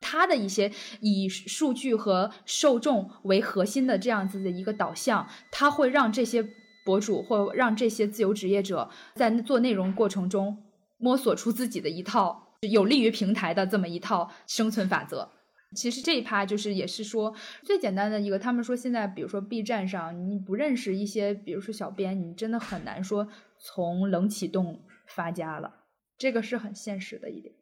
[0.01, 6.45] 它的一些以数据和受众为核心的这样子的一个导向，它会让这些
[6.83, 10.63] 博主或让这些自由职业者在做内容过程中
[10.97, 15.29] 摸索出自己的一套有利于平台的这么一套生存法则。
[15.73, 17.33] 其实这一趴就是也是说
[17.63, 25.73] 最简单的一个，他们说现在比如说 B 站上你不认识一些，比如说小编，你真的很难说从冷启动发家了，
[26.17, 27.55] 这个是很现实的一点。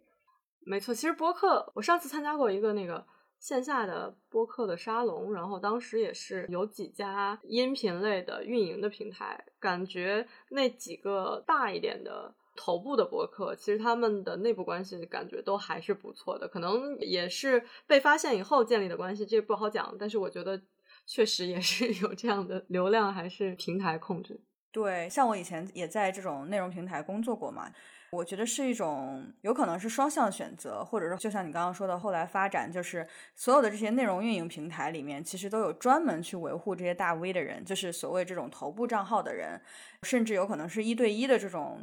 [0.70, 3.04] 没错，其实播客，我上次参加过一个那个
[3.40, 20.62] 线下的播客的沙龙，然后当时也是有几家音频类的运营的平台，感觉那几个大一点的头部的播客，其实他们的内部关系感觉都还是不错的，可能也是被发现以后建立的关系，这不好讲，但是我觉得
[21.08, 24.40] 确实也是有这样的流量，还是平台控制。
[24.72, 27.72] 对，像我以前也在这种内容平台工作过嘛。
[28.12, 39.62] 我觉得是一种有可能是双向选择，或者说就像你刚刚说的，后来发展就是所有的这些内容运营平台里面，其实都有专门去维护这些大 V 的人，就是所谓这种头部账号的人，
[40.04, 41.80] 甚至有可能是一对一的这种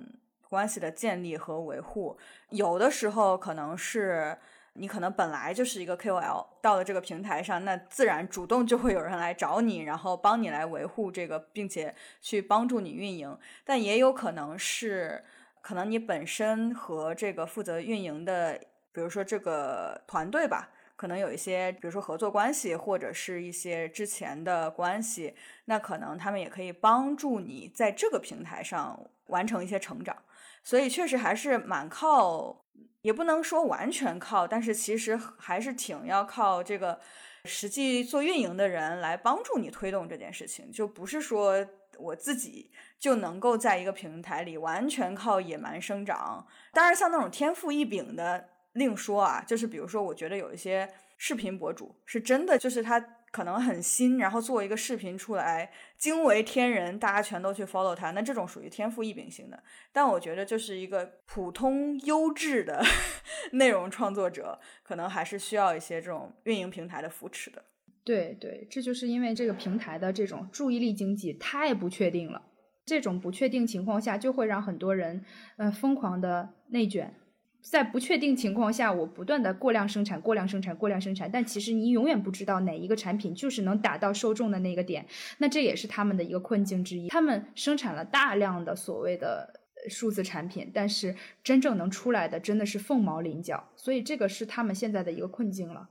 [0.49, 2.17] 关系的建立和维护。
[2.51, 4.37] 有的时候可能是
[4.75, 13.39] 你可能本来就是一个 KOL，到了这个平台上，那自然主动就会有人来找你，然后帮你来维护这个，并且去帮助你运营。
[13.65, 15.25] 但也有可能是，
[15.67, 18.57] 可能你本身和这个负责运营的，
[18.93, 30.17] 比如说这个团队吧，可能有一些，比如说合作关系，或者是一些之前的关系，那可能他们也可以帮助你在这个平台上完成一些成长。
[30.63, 32.63] 所以确实还是蛮靠。
[33.03, 37.01] 也不能说完全靠，但是其实还是挺要靠这个
[37.45, 41.67] 实际做运营的人来帮助你推动这件事情，就不是说
[41.99, 46.47] 我自己就能够在一个平台里完全靠野蛮生长。
[46.73, 53.13] 当然，像那种天赋异禀的另说啊，就是比如说，我觉得有一些视频博主是真的，就是他。
[53.33, 59.63] 可能很新，然后做一个视频出来惊为天人，大家全都去 follow 他，那这种属于天赋异禀型的。
[59.93, 62.83] 但我觉得就是一个普通优质的
[63.53, 67.63] 内容创作者，可能还是需要一些这种运营平台的扶持的。
[68.07, 72.41] 对对，这就是因为这个平台的这种注意力经济太不确定了，
[72.85, 75.25] 这种不确定情况下，就会让很多人
[75.57, 77.13] 呃疯狂的内卷。
[77.61, 85.05] 在不确定情况下，我不断的过量生产、过量生产、过量生产，但其实你永远不知道哪一个产品就是能打到受众的那个点，
[85.39, 87.09] 那这也是他们的一个困境之一。
[87.09, 89.53] 他们生产了大量的所谓的
[89.89, 95.91] 数字产品，但是真正能出来的真的是凤毛麟角，所以这个是他们现在的一个困境了。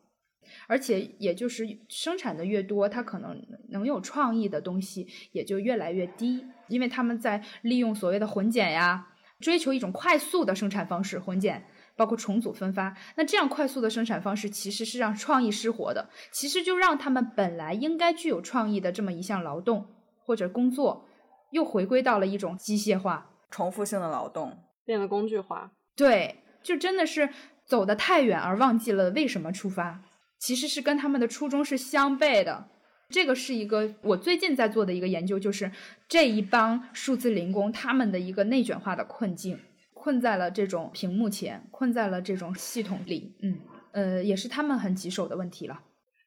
[0.67, 3.39] 而且也就是生产的越多，它可能
[3.69, 9.09] 能有创意的东西也就越来越低，因为他们在利用所谓的混剪呀。
[9.41, 11.67] 追求一种快速的生产方式，混剪，
[11.97, 12.95] 包括重组分发。
[13.17, 19.93] 那这样快速的生产方式其实是让创意失活的，其实就让他们本来应该具有创意的这么一项劳动
[20.23, 21.05] 或者工作，
[21.51, 25.69] 又回归到了一种机械化、重复性的劳动，变得工具化。
[25.97, 27.29] 对，就真的是
[27.65, 30.01] 走得太远而忘记了为什么出发，
[30.37, 32.69] 其实是跟他们的初衷是相悖的。
[33.09, 35.71] 这个是一个我最近在做的一个研究，就是
[36.07, 39.59] 这一帮数字零工他们的一个内卷化的困境，
[39.93, 43.59] 困在了这种屏幕前，困在了这种系统里，嗯，
[43.91, 45.81] 呃，也是他们很棘手的问题了。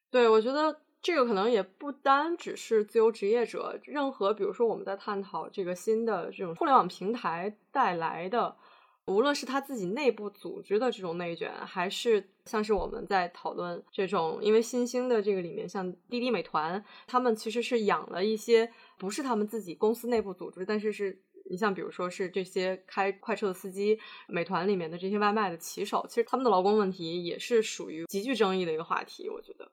[0.09, 8.55] 对，我觉得这个可能也不单只是自由职业者，任何比如说我们在探讨这个新的这种互联网平台带来的。
[9.09, 29.71] 无论是他自己内部组织的这种内卷，还是像是我们在讨论这种，因为新兴的这个里面，像滴滴、美团，他们其实是养了一些不是他们自己公司内部组织，但是是你像比如说是这些开快车的司机，美团里面的这些外卖的骑手，其实他们的劳工问题也是属于极具争议的一个话题，我觉得。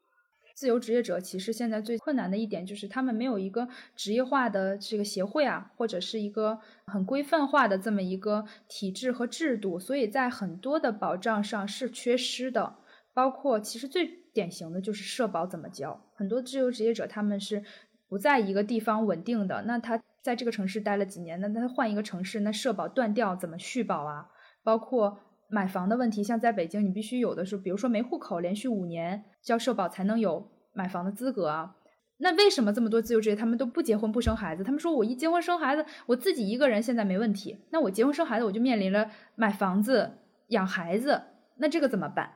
[0.57, 12.77] 自由职业者其实现在最困难的一点就是他们没有一个职业化的这个协会啊，或者是一个很规范化的这么一个体制和制度，所以在很多的保障上是缺失的。
[13.13, 17.63] 包括其实最典型的就是社保怎么交，很多自由职业者他们是
[18.09, 24.31] 不在一个地方稳定的，那他在这个城市待了几年，那他换一个城市，那社保断掉怎么续保啊？
[24.65, 25.21] 包括。
[25.49, 31.77] 买房的问题，像在北京，你必须有的是，比如说没户口，连续五年交社保才能有买房的资格啊。
[32.19, 34.65] 那为什么这么多自由职业他们都不结婚不生孩子？
[34.65, 40.13] 他们说我一结婚生孩子，我自己一个人现在没问题，那我结婚生孩子我就面临了买房子、
[40.49, 41.23] 养孩子，
[41.59, 42.36] 那这个怎么办？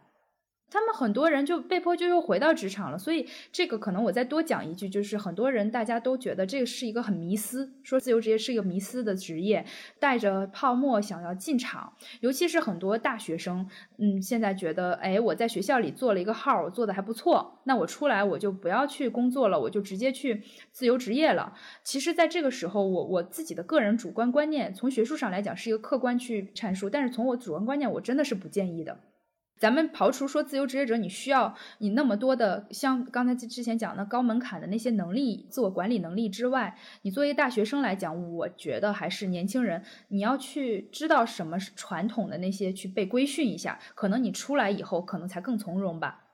[0.70, 9.64] 他们很多人就被迫就又回到职场了，所以这个可能我再多讲一句，就是很多人大家都觉得这个是一个很迷思，说自由职业是一个迷思的职业，
[9.98, 13.68] 带着泡沫想要进场，尤其是很多大学生，
[13.98, 21.52] 嗯，现在觉得，哎，我在学校里做了一个号，我做的还不错，那我出来我就不要去工作了，我就直接去自由职业了。
[21.82, 29.00] 其实，在这个时候，我我自己的个人主观观念，从学术上来讲是一个客观去阐述，但是从我主观观念，我真的是不建议的。
[29.60, 46.24] 咱们刨除说自由职业者，你需要你那么多的像刚才之前讲的高门槛的那些能力、自我管理能力之外，你作为大学生来讲，我觉得还是年轻人，你要去知道什么是传统的那些去被规训一下，可能你出来以后可能才更从容吧。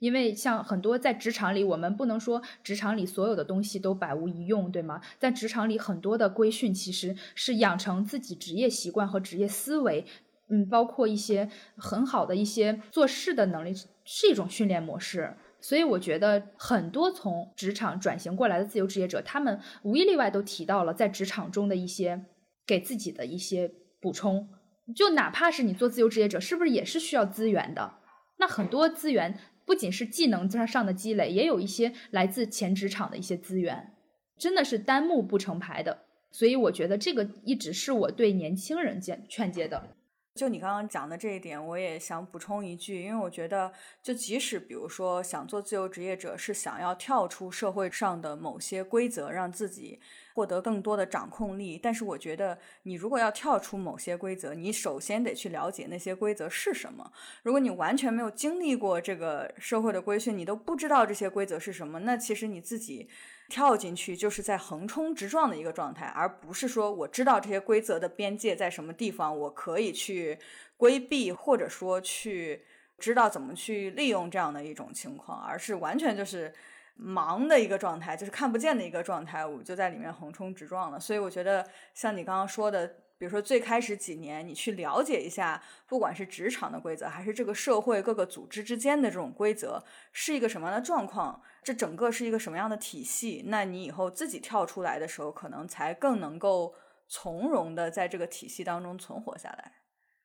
[0.00, 5.00] 因为像很多在职场里，我们不能说职场里所有的东西都百无一用，对吗？
[5.20, 10.04] 在职场里很多的规训其实是养成自己职业习惯和职业思维。
[10.52, 13.72] 嗯，包括一些很好的一些做事的能力，
[14.04, 15.34] 是一种训练模式。
[15.62, 22.26] 所以我觉得很多从职场转型过来的自由职业者，他们无一例外都提到了在职场中的一些
[22.66, 24.48] 给自己的一些补充。
[24.94, 27.94] 就哪怕是你做自由职业者，是不是也是需要资源的？
[28.38, 33.94] 那很多资源不仅是技能上的积累，也有一些来自前职场的一些资源，
[34.36, 36.06] 真的是单目不成排的。
[36.32, 39.94] 所以我觉得这个一直是我对年轻人劝劝诫的。
[40.34, 43.70] 就你刚刚讲的这一点，我也想补充一句，因为我觉得，
[44.02, 50.00] 就即使比如说想做自由职业者，是想要跳出社会上的某些规则，让自己
[50.34, 57.12] 获得更多的掌控力，但是我觉得，你如果要跳出某些规则，你首先得去了解那些规则是什么。
[57.42, 63.10] 如果你完全没有经历过这个社会的规训，你都不知道这些规则是什么，那其实你自己。
[63.52, 70.38] 跳进去就是在横冲直撞的一个状态，而不是说我知道这些规则的边界在什么地方，我可以去
[70.78, 72.64] 规避，或者说去
[72.98, 76.50] 知道怎么去利用这样的一种情况，而是完全就是
[76.98, 80.98] 盲的一个状态，就是看不见的一个状态，我就在里面横冲直撞了。
[80.98, 82.96] 所以我觉得像你刚刚说的。
[83.22, 96.74] 比如说，最开始几年，你去了解一下，不管是职场的规则，还是这个社会各个组织之间的这种规则，是一个什么样的状况，这整个是一个什么样的体系，那你以后自己跳出来的时候，可能才更能够
[97.06, 99.74] 从容的在这个体系当中存活下来，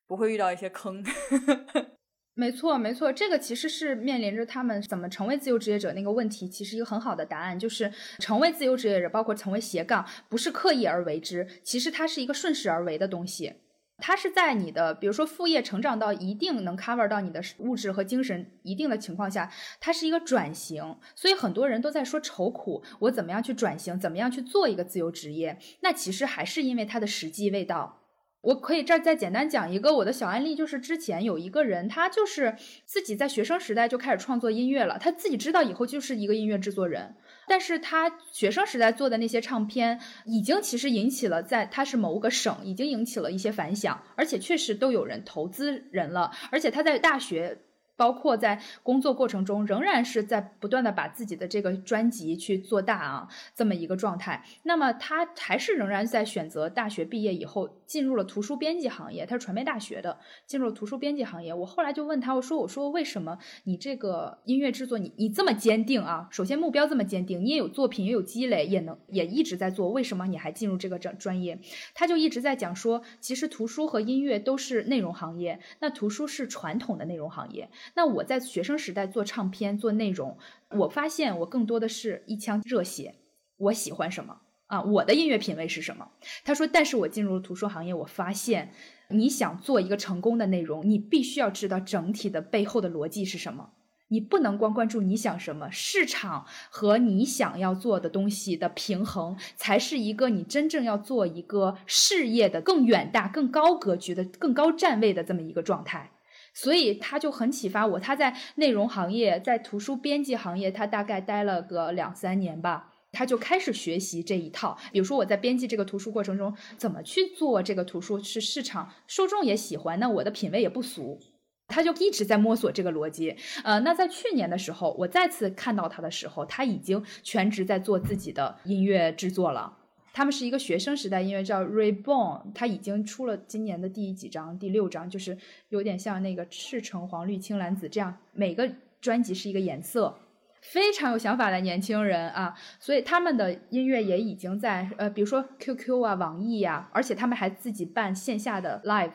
[0.08, 1.06] 不会遇到一些坑。
[2.40, 13.54] 没错，没错，这个其实是面临着他们怎么成为自由职业者那个问题，其实一个很好的答案就是成为自由职业者，包括成为斜杠，不是刻意而为之，其实它是一个顺势而为的东西。
[13.98, 20.96] 它是在你的比如说副业成长到一定能 cover 到你的物质和精神一定的情况下，它是一个转型。
[21.16, 25.58] 所以很多人都在说愁苦，我怎么样去转型，怎么样去做一个自由职业？
[25.82, 27.97] 那其实还是因为它的时机未到。
[28.42, 37.16] 我可以这儿再简单讲一个我的小案例，就是之前有一个人，他就是自己在学生时代就开始创作音乐了，他自己知道以后就是一个音乐制作人，
[37.48, 47.58] 但是他学生时代做的那些唱片，已经其实引起了在他是某个省已经引起了一些反响，而且确实都有人投资人了，而且他在大学。
[47.98, 54.45] 包括在工作过程中，仍然是在不断的把自己的这个专辑去做大啊，这么一个状态。
[54.64, 59.26] 那么他还是仍然在选择大学毕业以后进入了图书编辑行业。
[59.26, 61.54] 他是传媒大学的，进入了图书编辑行业。
[61.54, 66.28] 我后来就问他，我说：“我说为什么你这个音乐制作，你你这么坚定啊？
[66.32, 71.60] 首先目标这么坚定，你也有作品，也有积累，也能也一直在做，为什么你还进入这个专专业？”
[71.95, 77.70] 他就一直在讲说，其实图书和音乐都是内容行业，那图书是传统的内容行业。
[77.96, 80.38] 那我在学生时代做唱片做内容，
[80.72, 83.16] 我发现我更多的是一腔热血。
[83.58, 84.82] 我喜欢什么啊？
[84.84, 86.10] 我的音乐品味是什么？
[86.46, 88.72] 他说，但是我进入了图书行业，我发现
[89.10, 93.72] 你想做一个成功的内容，你必须要知道整体的背后的逻辑是什么。
[94.10, 106.12] 你不能光关注你想什么，市场和你想要做的东西的平衡，才是一个你真正要做一个事业的更远大、更高格局的、更高站位的这么一个状态。
[106.60, 114.76] 所以他就很启发我，他在内容行业，在图书编辑行业，他大概待了个两三年吧，他就开始学习这一套。
[114.91, 121.20] 比如说我在编辑这个图书过程中，怎么去做这个图书是市场受众也喜欢，那我的品味也不俗，
[121.68, 123.36] 他就一直在摸索这个逻辑。
[123.64, 129.76] 呃，那在去年的时候，我再次看到他的时候，他已经全职在做自己的音乐制作了。
[130.18, 134.57] 他们是一个学生时代音乐叫 Reborn，他已经出了今年的第几张？
[134.57, 135.38] 第六张，就是
[135.70, 138.68] 有点像那个赤橙黄绿青蓝紫这样，每个
[138.99, 140.18] 专辑是一个颜色，
[140.59, 142.55] 非常有想法的年轻人啊！
[142.80, 149.11] 所以他们的音乐也已经在呃，比如说 QQ 啊、网易呀，而且他们还自己办线下的 live，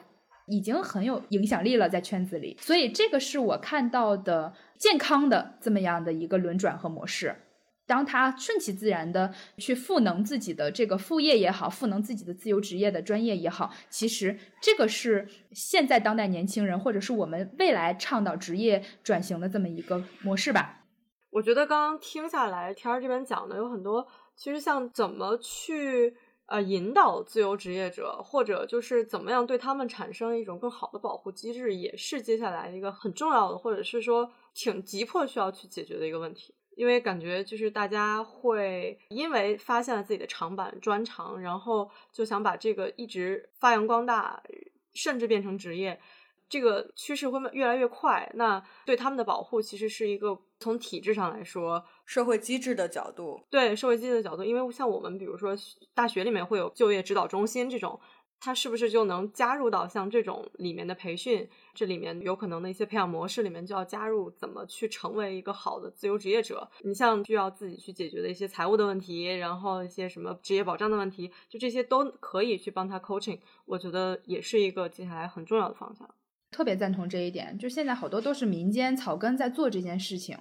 [0.47, 2.57] 已经很有影响力了在圈子里。
[2.61, 7.35] 所以这个是我看到的健康的这么样的一个轮转和模式。
[7.87, 20.79] 当他顺其自然的去赋能自己的这个副业也好，赋能自己的自由职业的专业也好，其实这个是现在当代年轻人或者是我们未来倡导职业转型的这么一个模式吧。
[21.31, 24.07] 我觉得刚刚听下来，天儿这边讲的有很多，
[24.37, 26.15] 其实像怎么去
[26.47, 36.55] 呃引导自由职业者，或者就是怎么样对他们产生一种更好的保护机制，也是接下来一个很重要的，或者是说挺急迫需要去解决的一个问题。
[36.77, 44.43] 因为感觉就是大家会因为发现了自己的长板专长，然后就想把这个一直发扬光大，
[44.95, 46.01] 甚至变成职业，
[46.49, 48.31] 这个趋势会越来越快。
[48.35, 55.57] 那对他们的保护其实是一个从体制上来说，社会机制的角度，对社会机制的角度，因为像我们比如说
[55.95, 57.99] 大学里面会有就业指导中心这种。
[58.45, 61.49] 他是不是就能加入到像这种里面的培训？
[61.73, 66.69] 这里面有可能的一些培养模式里面就要加入怎么去成为一个好的自由职业者？
[66.81, 73.39] 你像需要自己去解决的一些财务的问题，然后一些什么职业保障的问题，就这些都可以去帮他 coaching。
[73.65, 76.13] 我觉得也是一个接下来很重要的方向。
[76.51, 80.37] 特别赞同这一点，就现在好多都是民间草根在做这件事情，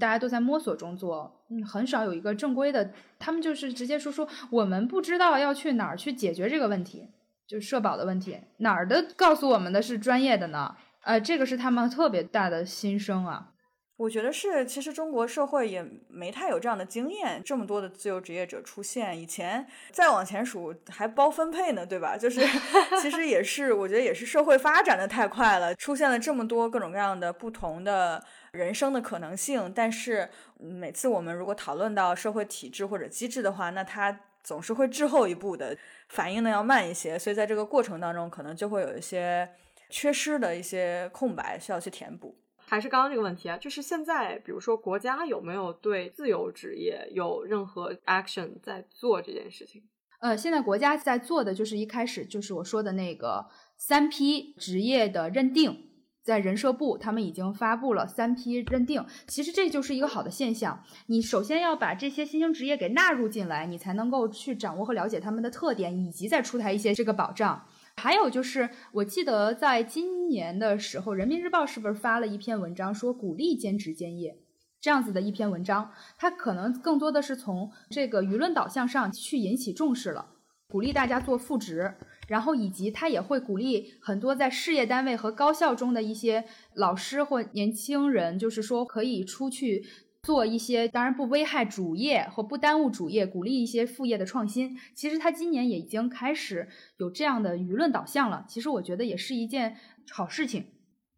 [0.00, 7.06] 大家都在摸索中做，嗯，很少有一个正规的，他们就是直接说说我们不知道要去哪儿去解决这个问题。
[7.46, 10.76] 就社保的问题，哪儿的告诉我们的是专业的呢？
[11.02, 13.50] 呃，这个是他们特别大的心声啊。
[13.96, 22.16] 我觉得是，其实中国社会也没太有这样的经验，这么多的自由职业者出现，以前再往前数还包分配呢，对吧？
[22.16, 22.40] 就是
[23.00, 28.20] 其实也是，我觉得也是社会发展的太快了，出现了这么多各种各样的不同的
[28.50, 29.70] 人生的可能性。
[29.72, 30.28] 但是
[30.58, 35.76] 每次我们如果讨论到社会体制或者机制的话，那它总是会滞后一步的，
[36.08, 39.48] 反应呢要慢一些，所以在这个过程当中，可能就会有一些
[39.88, 42.38] 缺失的一些空白需要去填补。
[42.66, 49.82] 还是刚刚这个问题啊，就是现在，比如说国家有没有对自由职业有任何 action 在做这件事情？
[50.20, 55.90] 呃，现在国家在做的就是一开始就是我说的那个三批职业的认定，
[56.24, 60.82] 在人社部他们已经发布了三批认定，其实这就是一个好的现象。
[61.06, 67.66] 你首先要把这些新兴职业给纳入进来，你才能够去掌握和了解他们的特点，以及再出台一些这个保障。
[67.96, 74.38] 还有就是，我记得在今年的时候，《人民日报》是不是发了一篇文章，说鼓励兼职兼业
[74.80, 75.92] 这样子的一篇文章？
[76.16, 80.26] 它可能更多的是从这个舆论导向上去引起重视了，
[80.68, 81.94] 鼓励大家做副职，
[82.28, 86.44] 然后以及他也会鼓励很多在事业单位和高校中的一些
[86.74, 89.84] 老师或年轻人，就是说可以出去。
[90.24, 94.74] 做一些当然不危害主业或不耽误主业，鼓励一些副业的创新。
[94.94, 96.66] 其实他今年也已经开始
[96.96, 98.46] 有这样的舆论导向了。
[98.48, 99.76] 其实我觉得也是一件
[100.10, 100.64] 好事情。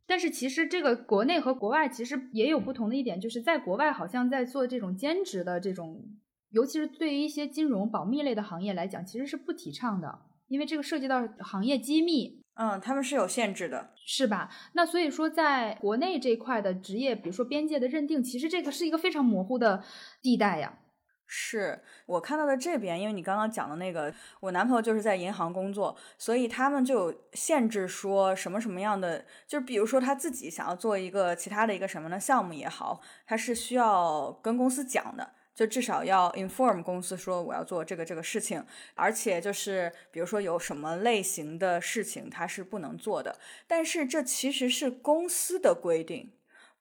[0.08, 6.04] 但是其实这个国内和国外其实也有不同的一点，就是在国外好像在做这种兼职的这种，
[6.50, 10.18] 尤其是对于一些金融保密类的行业来讲，其实是不提倡的，
[10.48, 12.42] 因为这个涉及到行业机密。
[12.58, 14.48] 嗯，他们是有限制的，是吧？
[14.72, 19.84] 那所以说，在国内这块的职业，比如说边界的认定，其实这个是一个非常模糊的
[20.22, 20.78] 地带呀。
[21.26, 35.32] 是我看到的这边，因为你刚刚讲的那个，我男朋友就是在银行工作，所以他们就有限制，说什么什么样的，就比如说他自己想要做一个其他的一个什么的项目也好，他是需要跟公司讲的。
[35.56, 38.62] 就至少要 inform 公司说我要做这个这个事情，
[38.94, 46.30] 而且就是比如说有什么类型的事情它是不能做的，但是这其实是公司的规定。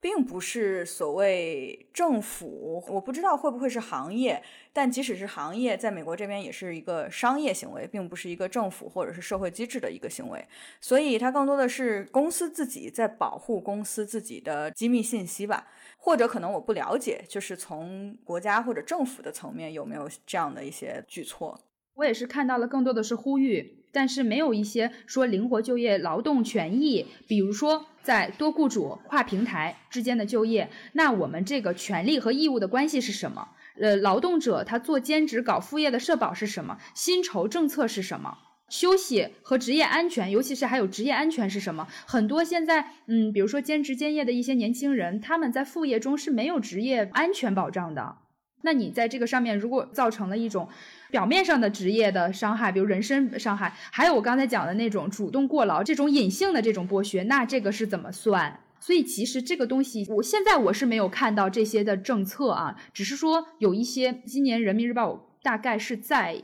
[0.06, 4.40] 并不是所谓政府，我不知道会不会是行业，
[4.72, 10.48] 但即使是行业，在美国这边也是一个商业行为，并不是一个政府或者是社会机制的一个行为，
[10.80, 15.66] 所以它更多的是公司自己在保护公司自己的机密信息吧，
[15.98, 21.60] 或者可能我不了解，就是从国家或者政府的层面有没有这样的一些举措。
[21.96, 23.85] 我也是看到了更多的是呼吁。
[23.96, 33.48] 但是没有一些说灵活就业、劳动权益，比如说在多雇主、跨平台之间的就业，那我们这个权利和义务的关系是什么？
[33.80, 36.78] 呃，劳动者他做兼职搞副业的社保是什么？
[36.94, 38.38] 薪酬政策是什么？
[38.68, 41.88] 休息和职业安全，尤其是还有职业安全是什么？
[42.06, 48.18] 很多现在，嗯，比如说兼职兼业的一些年轻人，他们在副业中是没有职业安全保障的。
[48.62, 50.68] 那你在这个上面如果造成了一种。
[51.12, 58.60] 表面上的职业的伤害，比如人身伤害，还有我刚才讲的那种主动过劳、这种隐性的这种剥削，那这个是怎么算？
[58.82, 66.44] 所以其实这个东西，我现在我是没有看到这些的政策啊，只是说有一些，今年人民日报大概是在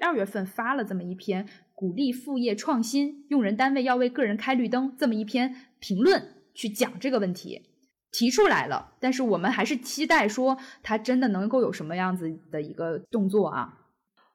[0.00, 7.60] 二月份发了这么一篇鼓励副业创新，用人单位要为个人开绿灯这么一篇评论去讲这个问题，
[8.10, 13.74] 提出来了，但是我们还是期待说它真的能够有什么样子的一个动作啊。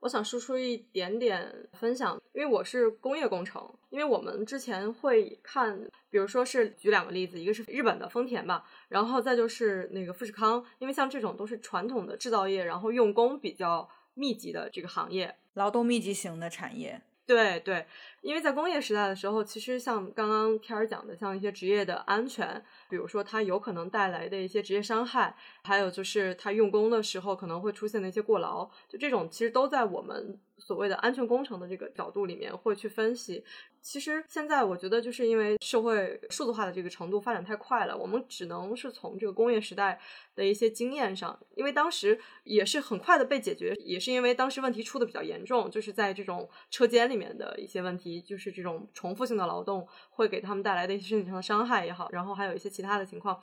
[0.02, 17.02] 我想输出一点点分享，因为我是工业工程，因为我们之前会看，比如说是举两个例子，一个是日本的丰田吧，然后再就是那个富士康，因为像这种都是传统的制造业，然后用工比较密集的这个行业，劳动密集型的产业。
[17.26, 17.86] 对对，
[18.24, 30.40] 因为在工业时代的时候，其实像刚刚天儿讲的，像一些职业的安全，比如说它有可能带来的一些职业伤害，还有就是它用工的时候可能会出现的一些过劳，就这种其实都在我们。
[30.60, 33.44] 所谓的安全工程的这个角度里面会去分析，
[33.82, 40.00] 其实现在我觉得就是因为社会数字化的这个程度发展太快了，我们只能是从这个工业时代
[40.36, 53.42] 的一些经验上，因为当时也是很快的被解决，也是因为当时问题出的比较严重，就是在这种车间里面的一些问题，就是这种重复性的劳动会给他们带来的一些身体上的伤害也好，然后还有一些其他的情况，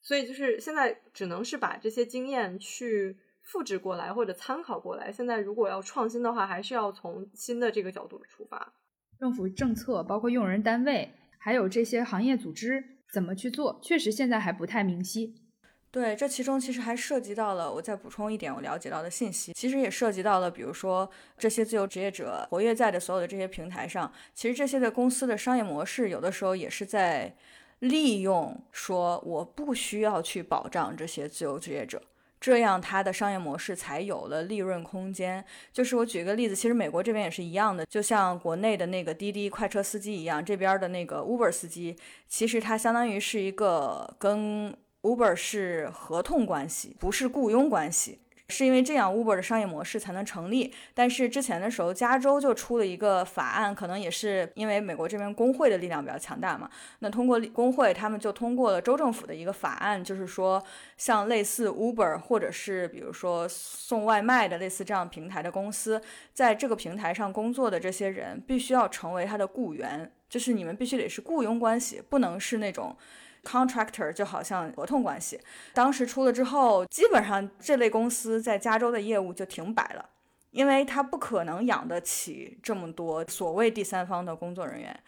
[0.00, 3.18] 所以就是现在只能是把这些经验去。
[3.40, 8.74] 复制过来或者参考过来，现在如果要创新的话，还是要从新的这个角度出发。
[9.18, 15.47] 政府政策，包括用人单位，还有这些行业组织怎么去做，确实现在还不太明晰。
[15.90, 21.08] 对，这其中其实还涉及到了，我再补充一点我了解到的信息，其实也涉及到了，比如说
[21.38, 27.34] 这些自由职业者活跃在的所有的这些平台上，其实这些的公司的商业模式有的时候也是在
[27.78, 32.02] 利用说我不需要去保障这些自由职业者。
[32.40, 35.44] 这样，它的商业模式才有了利润空间。
[35.72, 41.96] 就是我举个例子，其实美国这边也是一样的，就像国内的那个滴滴快车司机一样，这边的那个 Uber 司机，
[42.28, 44.72] 其实它相当于是一个跟
[45.02, 48.20] Uber 是合同关系，不是雇佣关系。
[48.50, 50.72] 是因为这样，Uber 的商业模式才能成立。
[50.94, 56.66] 但是之前的时候，加州就出了一个法案，可能也是因为美国这边工会的力量比较强大嘛。
[57.00, 60.64] 那通过工会，他们就通过了州政府的一个法案，就是说，
[60.96, 66.00] 像类似 Uber 或者是比如说送外卖的类似这样平台的公司，
[66.32, 72.96] 在这个平台上工作的这些人，必须要成为他的雇员，就是你们必须得是雇佣关系，不能是那种。
[73.44, 75.40] Contractor 就好像合同关系，
[75.72, 80.04] 当时出了之后，基本上这类公司在加州的业务就停摆了，
[80.50, 84.98] 因为他不可能养得起这么多所谓第三方的工作人员。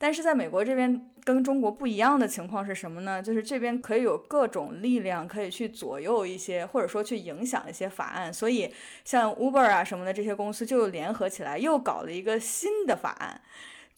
[0.00, 3.20] 但是在美国这边跟中国不一样的情况是什么呢？
[3.20, 8.32] 就是这边可以有各种力量可以去左右一些，或者说去影响一些法案。
[8.32, 8.72] 所以
[9.04, 13.40] 像 Uber 啊什么的这些公司就联合起来，又搞了一个新的法案。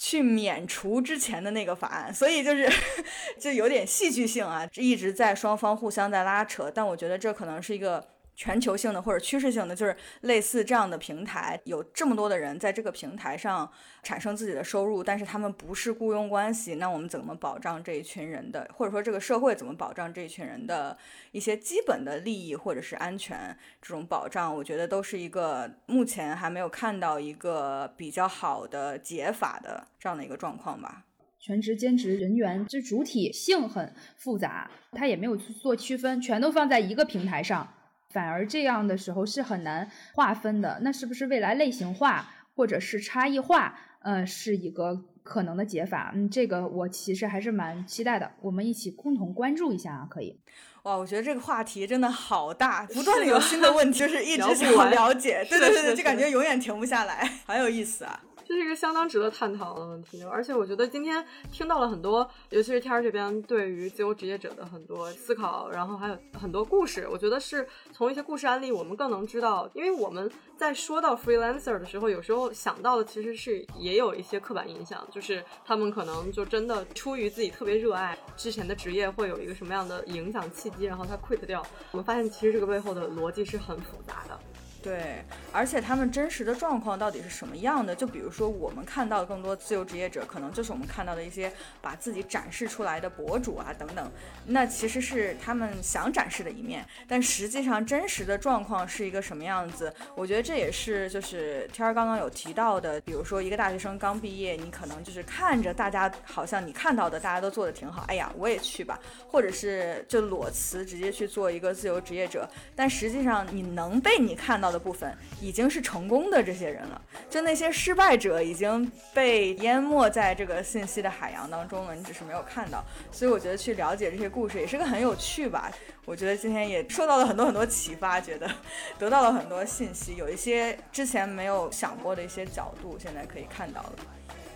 [0.02, 2.66] 去免除之前的那个法案，所以就是
[3.38, 8.02] 就有点戏剧性啊，一直在双方互相在拉扯，但我觉得这可能是一个。
[8.40, 13.70] 全球性的或者趋势性的，就是类似这样的平台，有这么多的人在这个平台上
[14.02, 20.96] 产生自己的收入，但是他们不是雇佣关系，那我们怎么保障这一群人的，或者说这个社会怎么保障这一群人的
[21.32, 24.56] 一些基本的利益或者是安全这种保障？
[24.56, 31.04] 我觉得都是一个目前还没有看到一个比较好的解法的这样的一个状况吧。
[31.38, 37.68] 全职兼职人员这主体性很复杂，他也没有去做区分，全都放在一个平台上。
[38.10, 46.12] 反而这样的时候是很难划分的，那是不是未来类型化或者是差异化，呃，是一个可能的解法？
[46.14, 50.38] 嗯，这个我其实还是蛮期待的，我们一起共同关注一下啊，可以。
[50.84, 58.20] 哇，我觉得这个话题真的好大，不断的有新的问题，就是一直想要了解，对对对，就感觉永远停不下来， 好有意思啊。
[58.50, 67.06] 这是一个相当值得探讨的问题，而且我觉得今天听到了很多，尤其是天儿这边对于自由职业者的很多思考，然后还有很多故事。
[67.08, 81.64] 我觉得是从一些故事案例，我们更能知道，因为我们在说到 freelancer 的时候，有时候想到的其实是也有一些刻板印象，就是他们可能就真的出于自己特别热爱之前的职业，会有一个什么样的影响契机，然后他 quit 掉。
[81.92, 84.36] 我们发现其实这个背后的逻辑是很复杂的。
[84.82, 85.22] 对，
[85.52, 87.94] 而且他们真实的状况到底是什么样的？
[87.94, 91.52] 就比如说，我们看到更多自由职业者，可能就是我们看到的一些
[91.82, 94.10] 把自己展示出来的博主啊等等，
[94.46, 96.82] 那其实是他们想展示的一面。
[97.06, 99.92] 但实际上，真实的状况是一个什么样子？
[100.14, 112.48] 我觉得这也是就是天儿刚刚有提到的，比如说一个大学生刚毕业，你可能就是看着大家好像你看到的大家都做的挺好，哎呀，我也去吧，或者是就裸辞直接去做一个自由职业者。
[112.74, 114.69] 但实际上，你能被你看到。
[114.70, 122.84] 的部分已经是成功的这些人了，就那些失败者已经被淹没在这个信息的海洋当中了，你只是没有看到。
[123.10, 125.70] 所以我觉得去了解这些故事也是个很有趣吧。
[126.04, 128.50] 我觉得今天也受到了很多很多启发，觉得
[128.98, 133.92] 得到了很多信息，有一些之前没有想过的一些角度，现在可以看到了。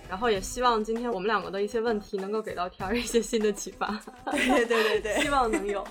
[0.08, 3.98] 然后也希望今天我们两个的一些问题能够给到天儿一些新的启发。
[4.30, 5.84] 对对对对，希望能有。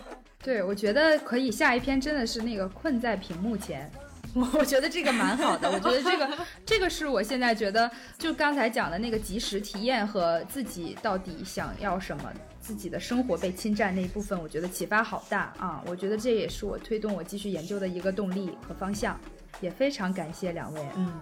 [0.43, 1.51] 对，我觉得可以。
[1.51, 3.89] 下一篇真的是那个困在屏幕前。
[4.35, 12.23] 我 我觉得这个蛮好的，我觉得这个 这个是我现在觉得，就刚才讲的那个即时体验和自己到底想要什么，
[12.59, 15.83] 自己的生活被侵占那一部分，我觉得启发好大啊！
[15.85, 19.19] 我觉得这也是我推动我继续研究的一个动力和方向，
[19.61, 21.13] 也非常感谢两位，嗯，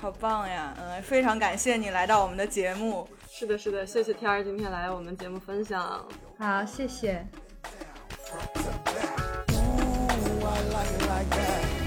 [0.00, 6.02] 好棒呀，嗯、呃，非常感谢你来到我们的节目，是的，是的，谢谢天儿今天来我们节目分享，
[6.38, 7.26] 好，谢谢。
[9.50, 11.83] Ooh, I like it like that.